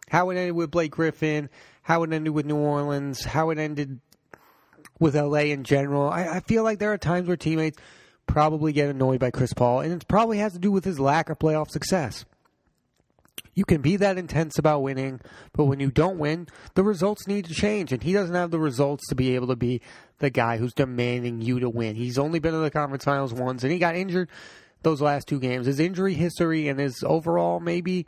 How 0.08 0.30
it 0.30 0.36
ended 0.36 0.54
with 0.54 0.70
Blake 0.70 0.92
Griffin, 0.92 1.50
how 1.82 2.04
it 2.04 2.12
ended 2.12 2.32
with 2.32 2.46
New 2.46 2.56
Orleans, 2.56 3.24
how 3.24 3.50
it 3.50 3.58
ended 3.58 3.98
with 5.00 5.16
LA 5.16 5.38
in 5.38 5.64
general. 5.64 6.08
I, 6.08 6.36
I 6.36 6.40
feel 6.40 6.62
like 6.62 6.78
there 6.78 6.92
are 6.92 6.98
times 6.98 7.26
where 7.26 7.36
teammates 7.36 7.78
probably 8.26 8.72
get 8.72 8.88
annoyed 8.88 9.18
by 9.18 9.30
Chris 9.32 9.52
Paul, 9.52 9.80
and 9.80 9.92
it 9.92 10.06
probably 10.06 10.38
has 10.38 10.52
to 10.52 10.58
do 10.58 10.70
with 10.70 10.84
his 10.84 11.00
lack 11.00 11.28
of 11.28 11.38
playoff 11.38 11.70
success. 11.70 12.24
You 13.56 13.64
can 13.64 13.80
be 13.80 13.96
that 13.96 14.18
intense 14.18 14.58
about 14.58 14.82
winning, 14.82 15.20
but 15.54 15.64
when 15.64 15.80
you 15.80 15.90
don't 15.90 16.18
win, 16.18 16.46
the 16.74 16.84
results 16.84 17.26
need 17.26 17.46
to 17.46 17.54
change. 17.54 17.90
And 17.90 18.02
he 18.02 18.12
doesn't 18.12 18.34
have 18.34 18.50
the 18.50 18.60
results 18.60 19.08
to 19.08 19.14
be 19.14 19.34
able 19.34 19.46
to 19.48 19.56
be 19.56 19.80
the 20.18 20.28
guy 20.28 20.58
who's 20.58 20.74
demanding 20.74 21.40
you 21.40 21.58
to 21.60 21.70
win. 21.70 21.96
He's 21.96 22.18
only 22.18 22.38
been 22.38 22.54
in 22.54 22.62
the 22.62 22.70
conference 22.70 23.04
finals 23.04 23.32
once, 23.32 23.64
and 23.64 23.72
he 23.72 23.78
got 23.78 23.96
injured 23.96 24.28
those 24.82 25.00
last 25.00 25.26
two 25.26 25.40
games. 25.40 25.66
His 25.66 25.80
injury 25.80 26.12
history 26.12 26.68
and 26.68 26.78
his 26.78 27.02
overall 27.02 27.58
maybe 27.58 28.06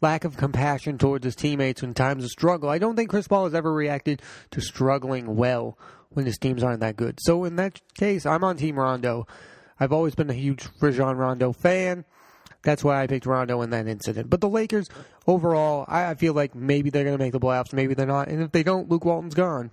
lack 0.00 0.24
of 0.24 0.38
compassion 0.38 0.96
towards 0.96 1.24
his 1.24 1.36
teammates 1.36 1.82
in 1.82 1.92
times 1.92 2.24
of 2.24 2.30
struggle. 2.30 2.70
I 2.70 2.78
don't 2.78 2.96
think 2.96 3.10
Chris 3.10 3.28
Paul 3.28 3.44
has 3.44 3.54
ever 3.54 3.72
reacted 3.72 4.22
to 4.52 4.60
struggling 4.62 5.36
well 5.36 5.78
when 6.10 6.24
his 6.24 6.38
teams 6.38 6.62
aren't 6.62 6.80
that 6.80 6.96
good. 6.96 7.18
So 7.20 7.44
in 7.44 7.56
that 7.56 7.80
case, 7.94 8.24
I'm 8.24 8.42
on 8.42 8.56
Team 8.56 8.78
Rondo. 8.78 9.26
I've 9.78 9.92
always 9.92 10.14
been 10.14 10.30
a 10.30 10.34
huge 10.34 10.66
Rajon 10.80 11.18
Rondo 11.18 11.52
fan. 11.52 12.06
That's 12.62 12.82
why 12.82 13.02
I 13.02 13.06
picked 13.06 13.26
Rondo 13.26 13.62
in 13.62 13.70
that 13.70 13.86
incident. 13.86 14.30
But 14.30 14.40
the 14.40 14.48
Lakers, 14.48 14.88
overall, 15.26 15.84
I, 15.88 16.14
feel 16.14 16.34
like 16.34 16.54
maybe 16.54 16.90
they're 16.90 17.04
going 17.04 17.16
to 17.16 17.22
make 17.22 17.32
the 17.32 17.40
playoffs, 17.40 17.72
maybe 17.72 17.94
they're 17.94 18.06
not. 18.06 18.28
And 18.28 18.42
if 18.42 18.52
they 18.52 18.62
don't, 18.62 18.88
Luke 18.88 19.04
Walton's 19.04 19.34
gone. 19.34 19.70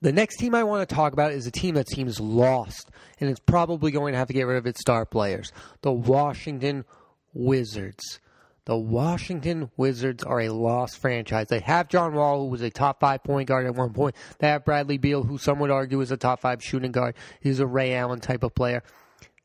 The 0.00 0.12
next 0.12 0.36
team 0.36 0.54
I 0.54 0.64
want 0.64 0.86
to 0.86 0.94
talk 0.94 1.12
about 1.12 1.32
is 1.32 1.46
a 1.46 1.50
team 1.50 1.76
that 1.76 1.88
seems 1.88 2.20
lost, 2.20 2.90
and 3.20 3.30
it's 3.30 3.40
probably 3.40 3.90
going 3.90 4.12
to 4.12 4.18
have 4.18 4.28
to 4.28 4.34
get 4.34 4.46
rid 4.46 4.58
of 4.58 4.66
its 4.66 4.80
star 4.80 5.06
players 5.06 5.52
the 5.82 5.92
Washington 5.92 6.84
Wizards. 7.32 8.20
The 8.66 8.76
Washington 8.76 9.70
Wizards 9.76 10.24
are 10.24 10.40
a 10.40 10.48
lost 10.48 10.98
franchise. 10.98 11.48
They 11.48 11.60
have 11.60 11.88
John 11.88 12.14
Wall, 12.14 12.40
who 12.40 12.46
was 12.48 12.62
a 12.62 12.70
top 12.70 13.00
five 13.00 13.22
point 13.22 13.48
guard 13.48 13.66
at 13.66 13.74
one 13.74 13.92
point. 13.92 14.16
They 14.38 14.48
have 14.48 14.64
Bradley 14.64 14.98
Beal, 14.98 15.22
who 15.22 15.36
some 15.38 15.58
would 15.58 15.70
argue 15.70 16.00
is 16.00 16.10
a 16.10 16.16
top 16.16 16.40
five 16.40 16.62
shooting 16.62 16.92
guard. 16.92 17.14
He's 17.40 17.60
a 17.60 17.66
Ray 17.66 17.94
Allen 17.94 18.20
type 18.20 18.42
of 18.42 18.54
player. 18.54 18.82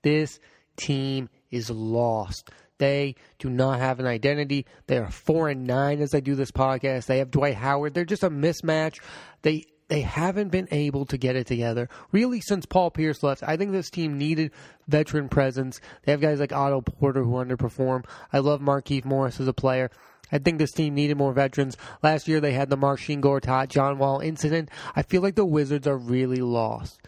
This 0.04 0.40
team 0.78 1.30
is 1.52 1.70
lost. 1.70 2.50
They 2.80 3.16
do 3.38 3.50
not 3.50 3.80
have 3.80 4.00
an 4.00 4.08
identity. 4.08 4.66
They 4.88 4.98
are 4.98 5.12
four 5.12 5.50
and 5.50 5.68
nine 5.68 6.02
as 6.02 6.16
I 6.16 6.22
do 6.22 6.34
this 6.34 6.52
podcast. 6.52 7.06
They 7.06 7.20
have 7.20 7.30
Dwight 7.30 7.56
Howard. 7.56 7.94
They're 7.94 8.06
just 8.06 8.24
a 8.24 8.30
mismatch. 8.30 9.00
They 9.44 9.66
they 9.90 10.02
haven't 10.02 10.50
been 10.50 10.68
able 10.72 11.06
to 11.08 11.18
get 11.18 11.36
it 11.36 11.48
together 11.48 11.90
really 12.12 12.42
since 12.42 12.66
Paul 12.66 12.92
Pierce 12.92 13.22
left. 13.22 13.44
I 13.44 13.58
think 13.58 13.72
this 13.72 13.90
team 13.90 14.18
needed 14.18 14.52
veteran 14.88 15.30
presence. 15.30 15.82
They 16.04 16.12
have 16.12 16.22
guys 16.22 16.40
like 16.40 16.54
Otto 16.54 16.82
Porter 16.82 17.24
who 17.24 17.34
underperform. 17.34 18.06
I 18.32 18.40
love 18.40 18.62
Markieff 18.62 19.04
Morris 19.04 19.40
as 19.40 19.48
a 19.48 19.54
player. 19.54 19.92
I 20.32 20.38
think 20.38 20.60
this 20.60 20.72
team 20.72 20.94
needed 20.94 21.18
more 21.18 21.34
veterans. 21.34 21.76
Last 22.04 22.28
year 22.28 22.40
they 22.40 22.54
had 22.54 22.70
the 22.70 22.78
Marcin 22.78 23.22
Gortat, 23.22 23.70
John 23.70 23.98
Wall 23.98 24.20
incident. 24.20 24.70
I 24.96 25.02
feel 25.02 25.22
like 25.22 25.36
the 25.36 25.46
Wizards 25.46 25.88
are 25.88 25.98
really 25.98 26.38
lost. 26.38 27.02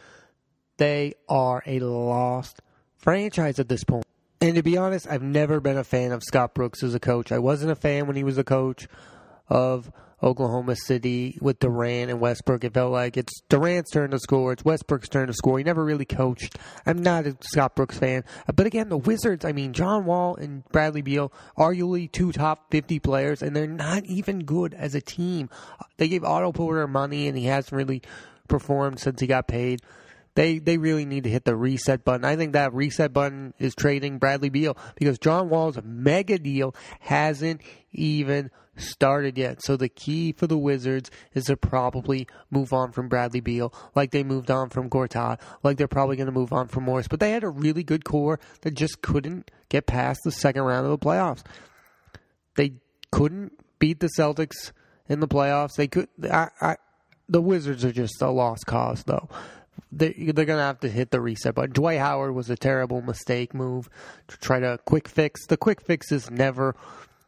They 0.77 1.13
are 1.29 1.62
a 1.67 1.79
lost 1.79 2.62
franchise 2.97 3.60
at 3.60 3.69
this 3.69 3.84
point. 3.84 4.05
And 4.41 4.56
to 4.56 4.63
be 4.63 4.75
honest, 4.75 5.08
I've 5.08 5.21
never 5.21 5.60
been 5.60 5.77
a 5.77 5.84
fan 5.84 6.12
of 6.12 6.23
Scott 6.23 6.56
Brooks 6.56 6.82
as 6.82 6.95
a 6.95 6.99
coach. 6.99 7.32
I 7.32 7.38
wasn't 7.38 7.71
a 7.71 7.75
fan 7.75 8.08
when 8.08 8.15
he 8.15 8.23
was 8.23 8.39
a 8.39 8.43
coach 8.43 8.88
of 9.47 9.91
Oklahoma 10.23 10.75
City 10.75 11.38
with 11.39 11.60
Durant 11.60 12.10
and 12.10 12.19
Westbrook. 12.19 12.63
It 12.63 12.73
felt 12.73 12.91
like 12.91 13.17
it's 13.17 13.41
Durant's 13.49 13.91
turn 13.91 14.10
to 14.12 14.19
score, 14.19 14.51
it's 14.51 14.65
Westbrook's 14.65 15.10
turn 15.10 15.27
to 15.27 15.34
score. 15.34 15.60
He 15.60 15.63
never 15.63 15.86
really 15.86 16.06
coached. 16.06 16.58
I'm 16.88 17.04
not 17.04 17.27
a 17.27 17.38
Scott 17.41 17.75
Brooks 17.75 17.99
fan. 17.99 18.23
But 18.51 18.65
again, 18.65 18.89
the 18.89 18.97
Wizards, 18.97 19.45
I 19.45 19.51
mean, 19.51 19.73
John 19.73 20.06
Wall 20.06 20.36
and 20.36 20.63
Bradley 20.69 21.04
Beal, 21.04 21.32
arguably 21.56 22.12
two 22.12 22.32
top 22.32 22.71
50 22.71 22.97
players, 22.97 23.43
and 23.43 23.56
they're 23.56 23.67
not 23.67 24.06
even 24.06 24.43
good 24.43 24.73
as 24.73 24.95
a 24.95 25.01
team. 25.01 25.51
They 25.97 26.08
gave 26.08 26.23
Otto 26.23 26.51
Porter 26.51 26.88
money, 26.88 27.27
and 27.27 27.38
he 27.38 27.45
hasn't 27.45 27.73
really 27.73 28.01
performed 28.47 28.99
since 28.99 29.21
he 29.21 29.27
got 29.27 29.47
paid 29.47 29.82
they 30.35 30.59
they 30.59 30.77
really 30.77 31.05
need 31.05 31.23
to 31.23 31.29
hit 31.29 31.45
the 31.45 31.55
reset 31.55 32.05
button. 32.05 32.25
I 32.25 32.35
think 32.35 32.53
that 32.53 32.73
reset 32.73 33.13
button 33.13 33.53
is 33.59 33.75
trading 33.75 34.17
Bradley 34.17 34.49
Beal 34.49 34.77
because 34.95 35.19
John 35.19 35.49
Wall's 35.49 35.77
mega 35.83 36.39
deal 36.39 36.75
hasn't 36.99 37.61
even 37.91 38.49
started 38.77 39.37
yet. 39.37 39.61
So 39.61 39.75
the 39.75 39.89
key 39.89 40.31
for 40.31 40.47
the 40.47 40.57
Wizards 40.57 41.11
is 41.33 41.45
to 41.45 41.57
probably 41.57 42.27
move 42.49 42.71
on 42.71 42.91
from 42.91 43.09
Bradley 43.09 43.41
Beal, 43.41 43.73
like 43.95 44.11
they 44.11 44.23
moved 44.23 44.49
on 44.49 44.69
from 44.69 44.89
Gortat, 44.89 45.39
like 45.63 45.77
they're 45.77 45.87
probably 45.87 46.15
going 46.15 46.27
to 46.27 46.31
move 46.31 46.53
on 46.53 46.67
from 46.67 46.85
Morris. 46.85 47.07
But 47.07 47.19
they 47.19 47.31
had 47.31 47.43
a 47.43 47.49
really 47.49 47.83
good 47.83 48.05
core 48.05 48.39
that 48.61 48.73
just 48.73 49.01
couldn't 49.01 49.51
get 49.69 49.87
past 49.87 50.21
the 50.23 50.31
second 50.31 50.63
round 50.63 50.85
of 50.85 50.91
the 50.91 51.05
playoffs. 51.05 51.43
They 52.55 52.73
couldn't 53.11 53.53
beat 53.79 53.99
the 53.99 54.09
Celtics 54.17 54.71
in 55.09 55.19
the 55.19 55.27
playoffs. 55.27 55.75
They 55.75 55.87
could. 55.87 56.07
I, 56.29 56.49
I, 56.61 56.77
the 57.27 57.41
Wizards 57.41 57.83
are 57.83 57.91
just 57.91 58.21
a 58.21 58.29
lost 58.29 58.65
cause, 58.65 59.03
though 59.03 59.29
they, 59.91 60.13
they're 60.13 60.45
going 60.45 60.60
to 60.60 60.63
have 60.63 60.80
to 60.82 60.89
hit 60.89 61.12
the 61.12 61.21
reset 61.21 61.56
button. 61.56 61.73
Dwight 61.73 61.99
Howard 61.99 62.34
was 62.34 62.49
a 62.49 62.56
terrible 62.56 63.01
mistake 63.01 63.54
move 63.54 63.89
to 64.27 64.38
try 64.38 64.60
to 64.60 64.80
quick 64.86 65.08
fix. 65.08 65.45
The 65.47 65.58
quick 65.58 65.82
fixes 65.82 66.32
never 66.32 66.75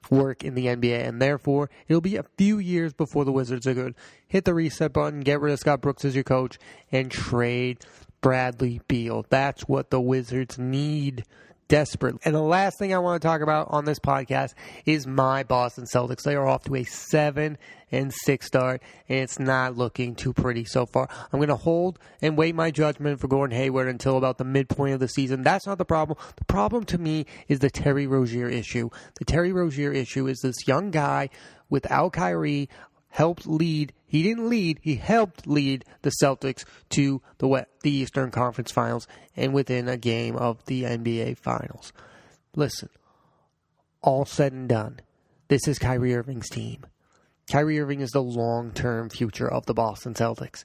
work 0.10 0.44
in 0.44 0.56
the 0.56 0.68
NBA, 0.68 1.08
and 1.08 1.22
therefore 1.22 1.70
it'll 1.88 2.02
be 2.02 2.18
a 2.18 2.26
few 2.38 2.60
years 2.60 2.94
before 2.94 3.26
the 3.26 3.32
Wizards 3.32 3.68
are 3.68 3.74
good. 3.74 3.96
Hit 4.28 4.46
the 4.46 4.54
reset 4.54 4.94
button, 4.94 5.22
get 5.22 5.42
rid 5.42 5.54
of 5.54 5.60
Scott 5.60 5.82
Brooks 5.82 6.06
as 6.06 6.16
your 6.16 6.24
coach, 6.24 6.58
and 6.92 7.12
trade 7.12 7.80
Bradley 8.22 8.82
Beal. 8.88 9.26
That's 9.30 9.64
what 9.64 9.90
the 9.90 10.02
Wizards 10.02 10.58
need 10.58 11.26
desperately. 11.68 12.20
And 12.26 12.36
the 12.36 12.42
last 12.42 12.78
thing 12.78 12.94
I 12.94 13.00
want 13.00 13.22
to 13.22 13.28
talk 13.28 13.42
about 13.42 13.68
on 13.70 13.86
this 13.86 14.00
podcast 14.00 14.54
is 14.86 15.08
my 15.08 15.44
Boston 15.44 15.86
Celtics. 15.86 16.24
They 16.24 16.36
are 16.36 16.48
off 16.48 16.64
to 16.66 16.76
a 16.76 16.84
seven 16.84 17.58
and 17.94 18.12
six 18.12 18.48
start, 18.48 18.82
and 19.08 19.20
it's 19.20 19.40
not 19.40 19.78
looking 19.78 20.16
too 20.16 20.34
pretty 20.34 20.66
so 20.66 20.86
far. 20.86 21.08
I'm 21.32 21.40
going 21.40 21.50
to 21.50 21.56
hold 21.56 22.00
and 22.22 22.36
wait 22.36 22.56
my 22.56 22.72
judgment 22.72 23.20
for 23.20 23.28
Gordon 23.28 23.56
Hayward 23.56 23.88
until 23.88 24.18
about 24.18 24.40
the 24.40 24.44
midpoint 24.44 24.96
of 24.96 25.00
the 25.00 25.08
season. 25.08 25.44
That's 25.44 25.68
not 25.68 25.78
the 25.78 25.86
problem. 25.86 26.18
The 26.36 26.46
problem 26.46 26.86
to 26.86 26.98
me 26.98 27.28
is 27.48 27.60
the 27.60 27.70
Terry 27.70 28.08
Rozier 28.08 28.50
issue. 28.50 28.90
The 29.20 29.26
Terry 29.26 29.54
Rozier 29.54 29.92
issue 29.92 30.28
is 30.28 30.40
this 30.40 30.68
young 30.68 30.90
guy 30.90 31.30
without 31.70 32.14
Kyrie 32.14 32.68
helped 33.10 33.46
lead. 33.46 33.94
He 34.08 34.24
didn't 34.24 34.50
lead. 34.50 34.80
He 34.82 34.96
helped 34.96 35.46
lead 35.46 35.86
the 36.02 36.12
Celtics 36.22 36.66
to 36.90 37.22
the 37.38 37.48
West, 37.48 37.68
the 37.84 37.92
Eastern 37.92 38.32
Conference 38.32 38.72
Finals 38.72 39.08
and 39.38 39.54
within 39.54 39.88
a 39.88 39.98
game 39.98 40.36
of 40.36 40.66
the 40.66 40.84
NBA 40.84 41.38
Finals. 41.38 41.94
Listen, 42.56 42.90
all 44.02 44.26
said 44.26 44.52
and 44.52 44.68
done, 44.68 45.00
this 45.48 45.68
is 45.68 45.78
Kyrie 45.78 46.16
Irving's 46.16 46.50
team. 46.50 46.86
Kyrie 47.52 47.80
Irving 47.80 48.02
is 48.02 48.12
the 48.12 48.22
long-term 48.22 49.10
future 49.10 49.50
of 49.50 49.66
the 49.66 49.74
Boston 49.74 50.14
Celtics 50.14 50.64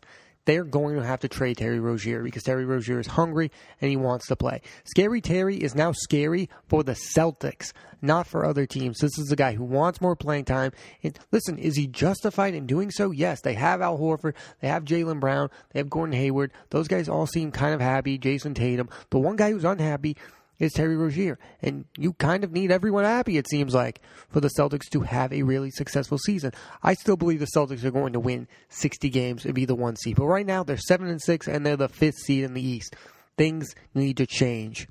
they're 0.49 0.65
going 0.65 0.97
to 0.97 1.05
have 1.05 1.21
to 1.21 1.29
trade 1.29 1.59
Terry 1.59 1.79
Rozier 1.79 2.23
because 2.23 2.43
Terry 2.43 2.65
Rozier 2.65 2.99
is 2.99 3.07
hungry 3.07 3.53
and 3.83 3.91
he 3.91 3.99
wants 3.99 4.29
to 4.29 4.35
play. 4.35 4.63
Scary 4.85 5.21
Terry 5.21 5.59
is 5.59 5.75
now 5.75 5.93
scary 5.93 6.49
for 6.69 6.83
the 6.83 6.97
Celtics, 7.15 7.75
not 8.01 8.27
for 8.27 8.47
other 8.47 8.65
teams. 8.65 8.97
This 8.97 9.19
is 9.19 9.31
a 9.31 9.37
guy 9.37 9.53
who 9.53 9.65
wants 9.65 10.01
more 10.01 10.17
playing 10.17 10.47
time. 10.47 10.73
And 11.03 11.19
listen, 11.33 11.59
is 11.59 11.77
he 11.77 11.87
justified 11.87 12.55
in 12.55 12.65
doing 12.65 12.91
so? 12.91 13.11
Yes. 13.11 13.43
They 13.43 13.53
have 13.53 13.83
Al 13.83 13.99
Horford, 13.99 14.37
they 14.63 14.69
have 14.69 14.87
Jaylen 14.87 15.21
Brown, 15.21 15.51
they 15.75 15.81
have 15.81 15.91
Gordon 15.91 16.17
Hayward. 16.17 16.51
Those 16.71 16.89
guys 16.89 17.11
all 17.11 17.27
seem 17.27 17.53
kind 17.53 17.75
of 17.75 17.83
happy. 17.83 18.19
Jayson 18.19 18.55
Tatum. 18.55 18.89
The 19.11 19.19
one 19.19 19.37
guy 19.37 19.51
who's 19.51 19.67
unhappy 19.67 20.17
is 20.59 20.73
Terry 20.73 20.97
Rozier. 20.97 21.39
And 21.63 21.85
you 21.97 22.13
kind 22.15 22.45
of 22.45 22.53
need 22.53 22.71
everyone 22.71 23.05
happy, 23.05 23.37
it 23.37 23.49
seems 23.49 23.75
like, 23.75 24.01
for 24.29 24.41
the 24.41 24.51
Celtics 24.59 24.89
to 24.91 25.01
have 25.01 25.33
a 25.33 25.43
really 25.43 25.71
successful 25.71 26.19
season. 26.19 26.53
I 26.83 26.95
still 26.95 27.17
believe 27.17 27.41
the 27.41 27.49
Celtics 27.55 27.85
are 27.85 27.91
going 27.91 28.13
to 28.13 28.21
win 28.21 28.49
60 28.69 29.09
games 29.11 29.45
and 29.45 29.55
be 29.55 29.65
the 29.65 29.75
one 29.75 29.97
seed. 29.97 30.17
But 30.17 30.27
right 30.27 30.47
now, 30.47 30.63
they're 30.63 30.77
7 30.77 31.09
and 31.09 31.23
6, 31.23 31.49
and 31.49 31.65
they're 31.65 31.77
the 31.77 31.89
fifth 31.89 32.19
seed 32.19 32.45
in 32.45 32.55
the 32.55 32.67
East. 32.67 32.97
Things 33.37 33.75
need 33.95 34.17
to 34.17 34.27
change 34.27 34.89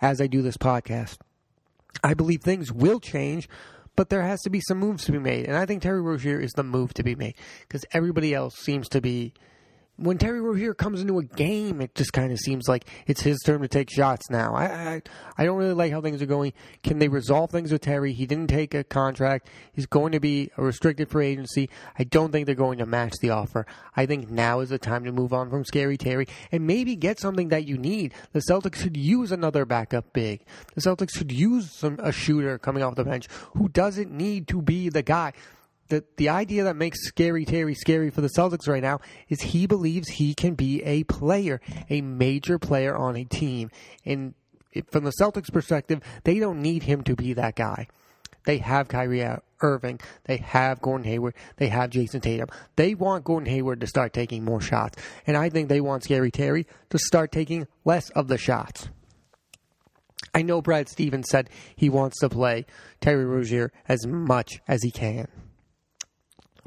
as 0.00 0.20
I 0.20 0.26
do 0.26 0.42
this 0.42 0.56
podcast. 0.56 1.18
I 2.04 2.14
believe 2.14 2.42
things 2.42 2.72
will 2.72 3.00
change, 3.00 3.48
but 3.96 4.08
there 4.08 4.22
has 4.22 4.40
to 4.42 4.50
be 4.50 4.60
some 4.60 4.78
moves 4.78 5.04
to 5.04 5.12
be 5.12 5.18
made. 5.18 5.46
And 5.46 5.56
I 5.56 5.66
think 5.66 5.82
Terry 5.82 6.00
Rozier 6.00 6.40
is 6.40 6.52
the 6.52 6.62
move 6.62 6.94
to 6.94 7.02
be 7.02 7.14
made 7.16 7.34
because 7.62 7.84
everybody 7.92 8.32
else 8.32 8.56
seems 8.56 8.88
to 8.90 9.00
be 9.00 9.34
when 10.00 10.16
Terry 10.16 10.40
Rozier 10.40 10.72
comes 10.72 11.02
into 11.02 11.18
a 11.18 11.22
game, 11.22 11.82
it 11.82 11.94
just 11.94 12.14
kind 12.14 12.32
of 12.32 12.38
seems 12.38 12.68
like 12.68 12.86
it's 13.06 13.20
his 13.20 13.38
turn 13.44 13.60
to 13.60 13.68
take 13.68 13.90
shots 13.90 14.30
now. 14.30 14.54
I, 14.54 14.64
I 14.64 15.02
I 15.36 15.44
don't 15.44 15.58
really 15.58 15.74
like 15.74 15.92
how 15.92 16.00
things 16.00 16.22
are 16.22 16.26
going. 16.26 16.54
Can 16.82 16.98
they 16.98 17.08
resolve 17.08 17.50
things 17.50 17.70
with 17.70 17.82
Terry? 17.82 18.14
He 18.14 18.24
didn't 18.24 18.48
take 18.48 18.74
a 18.74 18.82
contract. 18.82 19.48
He's 19.72 19.86
going 19.86 20.12
to 20.12 20.20
be 20.20 20.50
a 20.56 20.62
restricted 20.62 21.10
free 21.10 21.28
agency. 21.28 21.68
I 21.98 22.04
don't 22.04 22.32
think 22.32 22.46
they're 22.46 22.54
going 22.54 22.78
to 22.78 22.86
match 22.86 23.14
the 23.20 23.30
offer. 23.30 23.66
I 23.94 24.06
think 24.06 24.30
now 24.30 24.60
is 24.60 24.70
the 24.70 24.78
time 24.78 25.04
to 25.04 25.12
move 25.12 25.34
on 25.34 25.50
from 25.50 25.64
Scary 25.64 25.98
Terry 25.98 26.26
and 26.50 26.66
maybe 26.66 26.96
get 26.96 27.20
something 27.20 27.48
that 27.48 27.66
you 27.66 27.76
need. 27.76 28.14
The 28.32 28.40
Celtics 28.40 28.76
should 28.76 28.96
use 28.96 29.32
another 29.32 29.66
backup 29.66 30.12
big. 30.14 30.40
The 30.74 30.80
Celtics 30.80 31.16
should 31.16 31.30
use 31.30 31.70
some 31.70 31.98
a 32.00 32.10
shooter 32.10 32.58
coming 32.58 32.82
off 32.82 32.94
the 32.94 33.04
bench 33.04 33.28
who 33.54 33.68
doesn't 33.68 34.10
need 34.10 34.48
to 34.48 34.62
be 34.62 34.88
the 34.88 35.02
guy 35.02 35.34
the 35.90 36.04
the 36.16 36.30
idea 36.30 36.64
that 36.64 36.76
makes 36.76 37.06
Scary 37.06 37.44
Terry 37.44 37.74
scary 37.74 38.10
for 38.10 38.22
the 38.22 38.30
Celtics 38.36 38.66
right 38.66 38.82
now 38.82 39.00
is 39.28 39.42
he 39.42 39.66
believes 39.66 40.08
he 40.08 40.34
can 40.34 40.54
be 40.54 40.82
a 40.84 41.04
player, 41.04 41.60
a 41.90 42.00
major 42.00 42.58
player 42.58 42.96
on 42.96 43.16
a 43.16 43.24
team. 43.24 43.70
And 44.06 44.34
from 44.90 45.04
the 45.04 45.12
Celtics' 45.20 45.52
perspective, 45.52 46.00
they 46.24 46.38
don't 46.38 46.62
need 46.62 46.84
him 46.84 47.02
to 47.04 47.14
be 47.14 47.34
that 47.34 47.56
guy. 47.56 47.88
They 48.46 48.58
have 48.58 48.88
Kyrie 48.88 49.26
Irving. 49.60 50.00
They 50.24 50.38
have 50.38 50.80
Gordon 50.80 51.04
Hayward. 51.04 51.34
They 51.56 51.68
have 51.68 51.90
Jayson 51.90 52.22
Tatum. 52.22 52.48
They 52.76 52.94
want 52.94 53.24
Gordon 53.24 53.50
Hayward 53.50 53.80
to 53.80 53.86
start 53.86 54.14
taking 54.14 54.44
more 54.44 54.60
shots. 54.60 54.96
And 55.26 55.36
I 55.36 55.50
think 55.50 55.68
they 55.68 55.80
want 55.80 56.04
Scary 56.04 56.30
Terry 56.30 56.66
to 56.88 56.98
start 56.98 57.32
taking 57.32 57.66
less 57.84 58.08
of 58.10 58.28
the 58.28 58.38
shots. 58.38 58.88
I 60.34 60.42
know 60.42 60.62
Brad 60.62 60.88
Stevens 60.88 61.26
said 61.28 61.50
he 61.76 61.90
wants 61.90 62.20
to 62.20 62.28
play 62.28 62.64
Terry 63.00 63.24
Rozier 63.24 63.72
as 63.88 64.06
much 64.06 64.60
as 64.68 64.82
he 64.82 64.90
can. 64.90 65.28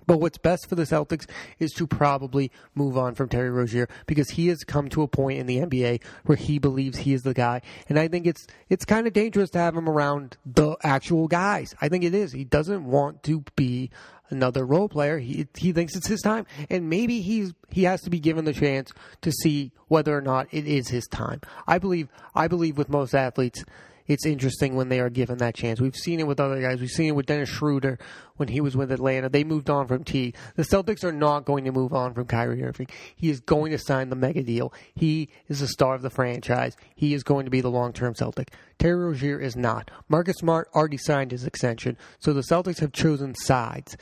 But 0.05 0.19
what's 0.19 0.37
best 0.37 0.67
for 0.67 0.75
the 0.75 0.83
Celtics 0.83 1.27
is 1.59 1.71
to 1.73 1.87
probably 1.87 2.51
move 2.75 2.97
on 2.97 3.15
from 3.15 3.29
Terry 3.29 3.49
Rozier 3.49 3.87
because 4.05 4.31
he 4.31 4.47
has 4.47 4.63
come 4.63 4.89
to 4.89 5.01
a 5.01 5.07
point 5.07 5.39
in 5.39 5.45
the 5.45 5.57
NBA 5.57 6.01
where 6.25 6.35
he 6.35 6.59
believes 6.59 6.99
he 6.99 7.13
is 7.13 7.23
the 7.23 7.33
guy, 7.33 7.61
and 7.89 7.99
I 7.99 8.07
think 8.07 8.25
it's 8.25 8.45
it's 8.69 8.85
kind 8.85 9.07
of 9.07 9.13
dangerous 9.13 9.49
to 9.51 9.59
have 9.59 9.75
him 9.75 9.89
around 9.89 10.37
the 10.45 10.75
actual 10.83 11.27
guys. 11.27 11.75
I 11.81 11.89
think 11.89 12.03
it 12.03 12.13
is. 12.13 12.31
He 12.31 12.43
doesn't 12.43 12.85
want 12.85 13.23
to 13.23 13.43
be 13.55 13.89
another 14.29 14.65
role 14.65 14.89
player. 14.89 15.19
He 15.19 15.47
he 15.55 15.71
thinks 15.71 15.95
it's 15.95 16.07
his 16.07 16.21
time, 16.21 16.45
and 16.69 16.89
maybe 16.89 17.21
he's 17.21 17.53
he 17.69 17.83
has 17.83 18.01
to 18.01 18.09
be 18.09 18.19
given 18.19 18.45
the 18.45 18.53
chance 18.53 18.91
to 19.21 19.31
see 19.31 19.71
whether 19.87 20.17
or 20.17 20.21
not 20.21 20.47
it 20.51 20.67
is 20.67 20.89
his 20.89 21.07
time. 21.07 21.41
I 21.67 21.77
believe 21.77 22.09
I 22.35 22.47
believe 22.47 22.77
with 22.77 22.89
most 22.89 23.13
athletes 23.13 23.63
it's 24.07 24.25
interesting 24.25 24.75
when 24.75 24.89
they 24.89 24.99
are 24.99 25.09
given 25.09 25.37
that 25.37 25.55
chance. 25.55 25.79
We've 25.79 25.95
seen 25.95 26.19
it 26.19 26.27
with 26.27 26.39
other 26.39 26.61
guys. 26.61 26.79
We've 26.79 26.89
seen 26.89 27.07
it 27.07 27.15
with 27.15 27.25
Dennis 27.25 27.49
Schroeder 27.49 27.97
when 28.35 28.49
he 28.49 28.61
was 28.61 28.75
with 28.75 28.91
Atlanta. 28.91 29.29
They 29.29 29.43
moved 29.43 29.69
on 29.69 29.87
from 29.87 30.03
T. 30.03 30.33
The 30.55 30.63
Celtics 30.63 31.03
are 31.03 31.11
not 31.11 31.45
going 31.45 31.63
to 31.65 31.71
move 31.71 31.93
on 31.93 32.13
from 32.13 32.25
Kyrie 32.25 32.63
Irving. 32.63 32.87
He 33.15 33.29
is 33.29 33.39
going 33.39 33.71
to 33.71 33.77
sign 33.77 34.09
the 34.09 34.15
mega 34.15 34.43
deal. 34.43 34.73
He 34.93 35.29
is 35.47 35.59
the 35.59 35.67
star 35.67 35.95
of 35.95 36.01
the 36.01 36.09
franchise. 36.09 36.75
He 36.95 37.13
is 37.13 37.23
going 37.23 37.45
to 37.45 37.51
be 37.51 37.61
the 37.61 37.71
long 37.71 37.93
term 37.93 38.13
Celtic. 38.15 38.53
Terry 38.79 38.95
Rozier 38.95 39.39
is 39.39 39.55
not. 39.55 39.91
Marcus 40.09 40.37
Smart 40.37 40.69
already 40.75 40.97
signed 40.97 41.31
his 41.31 41.45
extension, 41.45 41.97
so 42.19 42.33
the 42.33 42.41
Celtics 42.41 42.79
have 42.79 42.91
chosen 42.91 43.35
sides. 43.35 43.95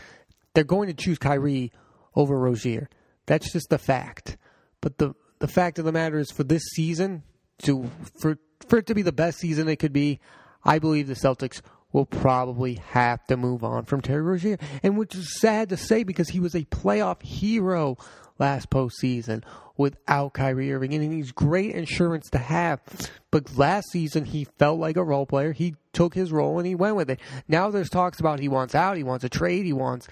They're 0.53 0.63
going 0.63 0.87
to 0.87 0.93
choose 0.93 1.17
Kyrie 1.17 1.71
over 2.15 2.37
Rozier. 2.37 2.89
That's 3.25 3.51
just 3.51 3.69
the 3.69 3.77
fact. 3.77 4.37
But 4.81 4.97
the 4.97 5.13
the 5.39 5.47
fact 5.47 5.79
of 5.79 5.85
the 5.85 5.91
matter 5.91 6.19
is, 6.19 6.31
for 6.31 6.43
this 6.43 6.63
season, 6.75 7.23
to 7.63 7.89
for 8.19 8.37
for 8.67 8.79
it 8.79 8.87
to 8.87 8.95
be 8.95 9.01
the 9.01 9.11
best 9.11 9.39
season 9.39 9.67
it 9.67 9.77
could 9.77 9.93
be, 9.93 10.19
I 10.63 10.79
believe 10.79 11.07
the 11.07 11.13
Celtics 11.13 11.61
will 11.91 12.05
probably 12.05 12.75
have 12.91 13.25
to 13.27 13.37
move 13.37 13.63
on 13.63 13.85
from 13.85 14.01
Terry 14.01 14.21
Rozier, 14.21 14.57
and 14.83 14.97
which 14.97 15.15
is 15.15 15.39
sad 15.39 15.69
to 15.69 15.77
say 15.77 16.03
because 16.03 16.29
he 16.29 16.39
was 16.39 16.55
a 16.55 16.65
playoff 16.65 17.21
hero 17.21 17.97
last 18.39 18.69
postseason 18.69 19.43
without 19.77 20.33
Kyrie 20.33 20.73
Irving, 20.73 20.93
and 20.93 21.13
he's 21.13 21.31
great 21.31 21.75
insurance 21.75 22.29
to 22.29 22.37
have. 22.37 22.81
But 23.29 23.57
last 23.57 23.89
season 23.91 24.25
he 24.25 24.45
felt 24.45 24.79
like 24.79 24.97
a 24.97 25.03
role 25.03 25.25
player. 25.25 25.51
He 25.51 25.75
took 25.93 26.13
his 26.13 26.31
role 26.31 26.57
and 26.57 26.67
he 26.67 26.75
went 26.75 26.95
with 26.95 27.09
it. 27.09 27.19
Now 27.47 27.69
there's 27.69 27.89
talks 27.89 28.19
about 28.19 28.39
he 28.39 28.47
wants 28.47 28.75
out, 28.75 28.97
he 28.97 29.03
wants 29.03 29.25
a 29.25 29.29
trade, 29.29 29.65
he 29.65 29.73
wants 29.73 30.07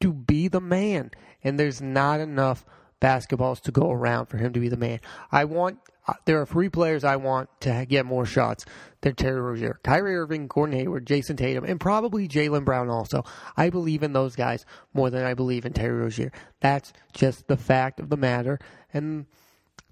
to 0.00 0.12
be 0.12 0.48
the 0.48 0.60
man, 0.60 1.10
and 1.42 1.58
there's 1.58 1.80
not 1.80 2.20
enough 2.20 2.64
basketballs 3.00 3.60
to 3.62 3.72
go 3.72 3.90
around 3.90 4.26
for 4.26 4.38
him 4.38 4.52
to 4.52 4.60
be 4.60 4.68
the 4.68 4.76
man. 4.76 5.00
I 5.30 5.44
want 5.44 5.78
uh, 6.06 6.14
there 6.26 6.40
are 6.40 6.46
three 6.46 6.68
players 6.68 7.02
I 7.02 7.16
want 7.16 7.48
to 7.60 7.86
get 7.88 8.04
more 8.04 8.26
shots 8.26 8.66
than 9.00 9.14
Terry 9.14 9.40
Rozier. 9.40 9.80
Kyrie 9.82 10.16
Irving, 10.16 10.46
Gordon 10.48 10.76
Hayward, 10.78 11.06
Jayson 11.06 11.36
Tatum, 11.36 11.64
and 11.64 11.80
probably 11.80 12.28
Jaylen 12.28 12.64
Brown 12.64 12.90
also. 12.90 13.24
I 13.56 13.70
believe 13.70 14.02
in 14.02 14.12
those 14.12 14.36
guys 14.36 14.66
more 14.92 15.08
than 15.08 15.24
I 15.24 15.34
believe 15.34 15.64
in 15.64 15.72
Terry 15.72 15.98
Rozier. 15.98 16.32
That's 16.60 16.92
just 17.14 17.48
the 17.48 17.56
fact 17.56 18.00
of 18.00 18.10
the 18.10 18.16
matter. 18.16 18.58
And 18.92 19.26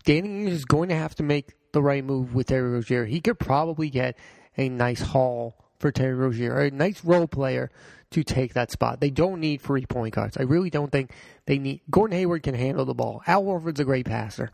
Danny 0.04 0.46
is 0.48 0.64
going 0.64 0.90
to 0.90 0.94
have 0.94 1.14
to 1.16 1.22
make 1.22 1.54
the 1.72 1.82
right 1.82 2.04
move 2.04 2.34
with 2.34 2.48
Terry 2.48 2.70
Rozier. 2.70 3.06
He 3.06 3.20
could 3.20 3.38
probably 3.38 3.88
get 3.88 4.18
a 4.58 4.68
nice 4.68 5.00
haul 5.00 5.61
for 5.82 5.92
Terry 5.92 6.14
Rozier, 6.14 6.58
a 6.58 6.70
nice 6.70 7.04
role 7.04 7.26
player 7.26 7.70
to 8.12 8.24
take 8.24 8.54
that 8.54 8.70
spot. 8.70 9.00
They 9.00 9.10
don't 9.10 9.40
need 9.40 9.60
three 9.60 9.84
point 9.84 10.14
guards. 10.14 10.38
I 10.38 10.44
really 10.44 10.70
don't 10.70 10.90
think 10.90 11.12
they 11.44 11.58
need. 11.58 11.82
Gordon 11.90 12.16
Hayward 12.16 12.42
can 12.42 12.54
handle 12.54 12.86
the 12.86 12.94
ball. 12.94 13.22
Al 13.26 13.44
Horford's 13.44 13.80
a 13.80 13.84
great 13.84 14.06
passer 14.06 14.50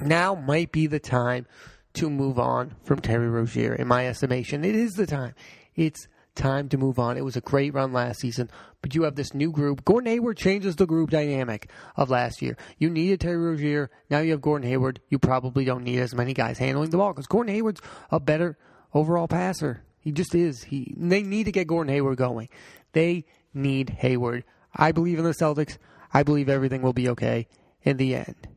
now 0.00 0.34
might 0.34 0.72
be 0.72 0.86
the 0.86 1.00
time 1.00 1.46
to 1.94 2.08
move 2.08 2.38
on 2.38 2.74
from 2.84 3.00
Terry 3.00 3.28
Rozier, 3.28 3.74
in 3.74 3.86
my 3.86 4.06
estimation. 4.06 4.64
It 4.64 4.74
is 4.74 4.94
the 4.94 5.06
time. 5.06 5.34
It's 5.74 6.08
time 6.34 6.68
to 6.70 6.78
move 6.78 6.98
on. 6.98 7.18
It 7.18 7.24
was 7.24 7.36
a 7.36 7.42
great 7.42 7.74
run 7.74 7.92
last 7.92 8.20
season, 8.20 8.50
but 8.80 8.94
you 8.94 9.02
have 9.02 9.16
this 9.16 9.34
new 9.34 9.52
group. 9.52 9.84
Gordon 9.84 10.10
Hayward 10.10 10.38
changes 10.38 10.76
the 10.76 10.86
group 10.86 11.10
dynamic 11.10 11.70
of 11.96 12.08
last 12.08 12.40
year. 12.40 12.56
You 12.78 12.88
needed 12.88 13.20
Terry 13.20 13.36
Rozier. 13.36 13.90
Now 14.08 14.20
you 14.20 14.30
have 14.30 14.40
Gordon 14.40 14.68
Hayward. 14.68 15.00
You 15.10 15.18
probably 15.18 15.66
don't 15.66 15.84
need 15.84 15.98
as 15.98 16.14
many 16.14 16.32
guys 16.32 16.56
handling 16.56 16.90
the 16.90 16.96
ball 16.96 17.12
because 17.12 17.26
Gordon 17.26 17.54
Hayward's 17.54 17.82
a 18.10 18.18
better 18.18 18.56
overall 18.94 19.28
passer. 19.28 19.82
He 20.00 20.12
just 20.12 20.34
is. 20.34 20.64
He 20.64 20.94
they 20.96 21.22
need 21.22 21.44
to 21.44 21.52
get 21.52 21.66
Gordon 21.66 21.92
Hayward 21.92 22.18
going. 22.18 22.48
They 22.92 23.24
need 23.54 23.90
Hayward. 23.90 24.44
I 24.74 24.92
believe 24.92 25.18
in 25.18 25.24
the 25.24 25.30
Celtics. 25.30 25.78
I 26.12 26.22
believe 26.22 26.48
everything 26.48 26.82
will 26.82 26.92
be 26.92 27.08
okay 27.10 27.46
in 27.82 27.96
the 27.96 28.16
end. 28.16 28.48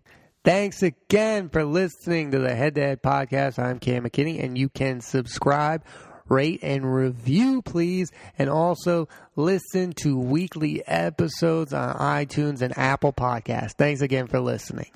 Thanks 0.44 0.84
again 0.84 1.50
for 1.50 1.64
listening 1.64 2.32
to 2.32 2.40
the 2.40 2.56
Head 2.56 2.76
to 2.76 2.82
Head 2.82 3.02
podcast. 3.02 3.58
I'm 3.58 3.80
Cam 3.80 4.04
McKinney, 4.04 4.44
and 4.44 4.56
you 4.56 4.70
can 4.70 5.02
subscribe, 5.02 5.84
rate, 6.28 6.60
and 6.62 6.94
review, 6.94 7.64
please. 7.64 8.12
And 8.38 8.50
also 8.50 9.08
listen 9.36 9.94
to 10.04 10.20
weekly 10.20 10.86
episodes 10.88 11.74
on 11.74 11.96
iTunes 11.96 12.62
and 12.62 12.78
Apple 12.78 13.14
Podcasts. 13.14 13.74
Thanks 13.74 14.02
again 14.02 14.28
for 14.28 14.40
listening. 14.40 14.92